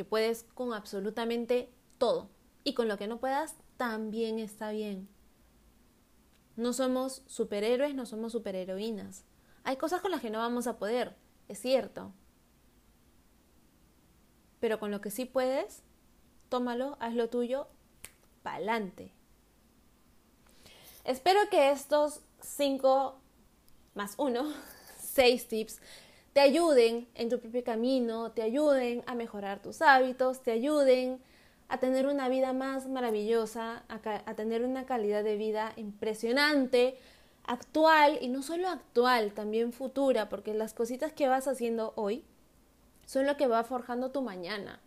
que 0.00 0.04
puedes 0.06 0.44
con 0.54 0.72
absolutamente 0.72 1.70
todo. 1.98 2.30
Y 2.64 2.72
con 2.72 2.88
lo 2.88 2.96
que 2.96 3.06
no 3.06 3.20
puedas, 3.20 3.54
también 3.76 4.38
está 4.38 4.70
bien. 4.70 5.10
No 6.56 6.72
somos 6.72 7.22
superhéroes, 7.26 7.94
no 7.94 8.06
somos 8.06 8.32
superheroínas. 8.32 9.26
Hay 9.62 9.76
cosas 9.76 10.00
con 10.00 10.10
las 10.10 10.22
que 10.22 10.30
no 10.30 10.38
vamos 10.38 10.66
a 10.66 10.78
poder, 10.78 11.16
es 11.48 11.58
cierto. 11.60 12.14
Pero 14.58 14.80
con 14.80 14.90
lo 14.90 15.02
que 15.02 15.10
sí 15.10 15.26
puedes, 15.26 15.82
tómalo, 16.48 16.96
haz 16.98 17.14
lo 17.14 17.28
tuyo, 17.28 17.68
pa'lante. 18.42 19.12
Espero 21.04 21.40
que 21.50 21.72
estos 21.72 22.22
cinco 22.40 23.20
más 23.94 24.14
uno, 24.16 24.50
seis 24.98 25.46
tips 25.46 25.78
te 26.32 26.40
ayuden 26.40 27.08
en 27.14 27.28
tu 27.28 27.40
propio 27.40 27.64
camino, 27.64 28.32
te 28.32 28.42
ayuden 28.42 29.02
a 29.06 29.14
mejorar 29.14 29.60
tus 29.60 29.82
hábitos, 29.82 30.42
te 30.42 30.52
ayuden 30.52 31.20
a 31.68 31.78
tener 31.78 32.06
una 32.06 32.28
vida 32.28 32.52
más 32.52 32.88
maravillosa, 32.88 33.84
a, 33.88 34.34
tener 34.34 34.64
una 34.64 34.86
calidad 34.86 35.22
de 35.22 35.36
vida 35.36 35.72
impresionante, 35.76 36.96
actual 37.44 38.18
y 38.20 38.28
no 38.28 38.42
solo 38.42 38.68
actual, 38.68 39.32
también 39.32 39.72
futura, 39.72 40.28
porque 40.28 40.54
las 40.54 40.74
cositas 40.74 41.12
que 41.12 41.28
vas 41.28 41.48
haciendo 41.48 41.92
hoy 41.96 42.24
son 43.06 43.26
lo 43.26 43.36
que 43.36 43.46
va 43.46 43.64
forjando 43.64 44.10
tu 44.10 44.22
mañana. 44.22 44.80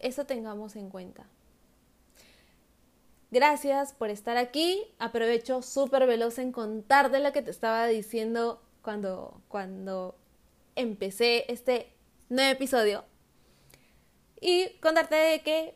Eso 0.00 0.26
tengamos 0.26 0.74
en 0.76 0.90
cuenta. 0.90 1.26
Gracias 3.30 3.94
por 3.94 4.10
estar 4.10 4.36
aquí. 4.36 4.82
Aprovecho 4.98 5.62
súper 5.62 6.06
veloz 6.06 6.38
en 6.38 6.52
contarte 6.52 7.18
lo 7.18 7.32
que 7.32 7.40
te 7.40 7.50
estaba 7.50 7.86
diciendo 7.86 8.60
cuando, 8.82 9.40
cuando 9.48 10.16
empecé 10.76 11.50
este 11.52 11.92
nuevo 12.28 12.50
episodio 12.50 13.04
y 14.40 14.70
contarte 14.80 15.14
de 15.14 15.40
que 15.42 15.74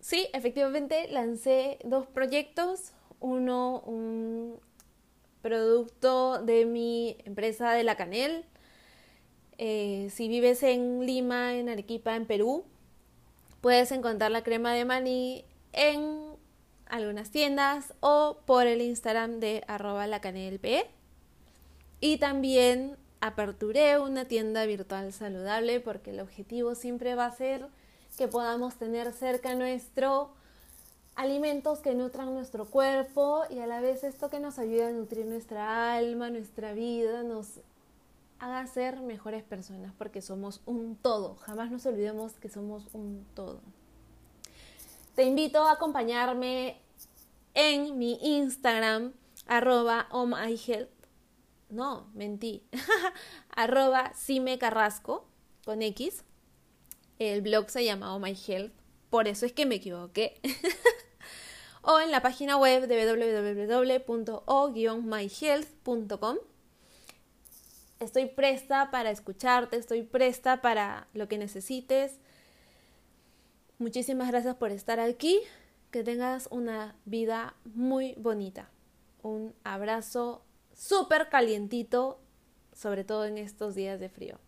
sí, 0.00 0.28
efectivamente 0.34 1.08
lancé 1.08 1.78
dos 1.82 2.06
proyectos. 2.06 2.92
Uno, 3.20 3.80
un 3.86 4.60
producto 5.40 6.42
de 6.42 6.66
mi 6.66 7.16
empresa 7.24 7.72
de 7.72 7.84
la 7.84 7.96
Canel. 7.96 8.44
Eh, 9.56 10.08
si 10.12 10.28
vives 10.28 10.62
en 10.62 11.06
Lima, 11.06 11.54
en 11.54 11.70
Arequipa, 11.70 12.14
en 12.14 12.26
Perú, 12.26 12.64
puedes 13.62 13.90
encontrar 13.90 14.30
la 14.30 14.42
crema 14.42 14.74
de 14.74 14.84
maní 14.84 15.46
en 15.72 16.36
algunas 16.86 17.30
tiendas 17.30 17.94
o 18.00 18.38
por 18.44 18.66
el 18.66 18.82
Instagram 18.82 19.40
de 19.40 19.64
arroba 19.66 20.06
lacanelp. 20.06 20.64
Y 22.00 22.18
también 22.18 22.96
aperturé 23.20 23.98
una 23.98 24.26
tienda 24.26 24.66
virtual 24.66 25.12
saludable 25.12 25.80
porque 25.80 26.10
el 26.10 26.20
objetivo 26.20 26.74
siempre 26.74 27.14
va 27.14 27.26
a 27.26 27.36
ser 27.36 27.66
que 28.16 28.28
podamos 28.28 28.76
tener 28.76 29.12
cerca 29.12 29.54
nuestro 29.54 30.30
alimentos 31.16 31.78
que 31.78 31.94
nutran 31.94 32.34
nuestro 32.34 32.66
cuerpo 32.66 33.44
y 33.48 33.58
a 33.58 33.66
la 33.66 33.80
vez 33.80 34.04
esto 34.04 34.28
que 34.28 34.38
nos 34.38 34.58
ayuda 34.58 34.88
a 34.88 34.92
nutrir 34.92 35.24
nuestra 35.24 35.94
alma, 35.94 36.28
nuestra 36.28 36.74
vida, 36.74 37.22
nos 37.22 37.60
haga 38.38 38.66
ser 38.66 39.00
mejores 39.00 39.42
personas 39.42 39.92
porque 39.96 40.20
somos 40.20 40.60
un 40.66 40.96
todo. 40.96 41.36
Jamás 41.36 41.70
nos 41.70 41.86
olvidemos 41.86 42.34
que 42.34 42.50
somos 42.50 42.84
un 42.92 43.26
todo. 43.34 43.60
Te 45.14 45.24
invito 45.24 45.62
a 45.64 45.72
acompañarme 45.72 46.78
en 47.54 47.98
mi 47.98 48.18
Instagram, 48.22 49.14
arroba. 49.46 50.06
No, 51.68 52.08
mentí. 52.14 52.62
arroba 53.56 54.12
Cime 54.14 54.58
Carrasco 54.58 55.26
con 55.64 55.82
X. 55.82 56.24
El 57.18 57.42
blog 57.42 57.70
se 57.70 57.84
llama 57.84 58.14
Oh 58.14 58.18
My 58.18 58.36
Health, 58.46 58.72
por 59.10 59.26
eso 59.26 59.46
es 59.46 59.52
que 59.52 59.64
me 59.66 59.74
equivoqué. 59.76 60.40
o 61.82 61.98
en 62.00 62.10
la 62.10 62.20
página 62.20 62.58
web 62.58 62.86
de 62.86 63.06
www.o-myhealth.com. 64.06 66.36
Estoy 67.98 68.26
presta 68.26 68.90
para 68.90 69.10
escucharte, 69.10 69.78
estoy 69.78 70.02
presta 70.02 70.60
para 70.60 71.08
lo 71.14 71.28
que 71.28 71.38
necesites. 71.38 72.18
Muchísimas 73.78 74.28
gracias 74.28 74.54
por 74.56 74.70
estar 74.70 75.00
aquí. 75.00 75.40
Que 75.90 76.04
tengas 76.04 76.48
una 76.50 76.94
vida 77.06 77.54
muy 77.64 78.12
bonita. 78.18 78.68
Un 79.22 79.54
abrazo 79.64 80.42
súper 80.76 81.28
calientito, 81.28 82.20
sobre 82.72 83.02
todo 83.02 83.24
en 83.24 83.38
estos 83.38 83.74
días 83.74 83.98
de 83.98 84.08
frío. 84.08 84.38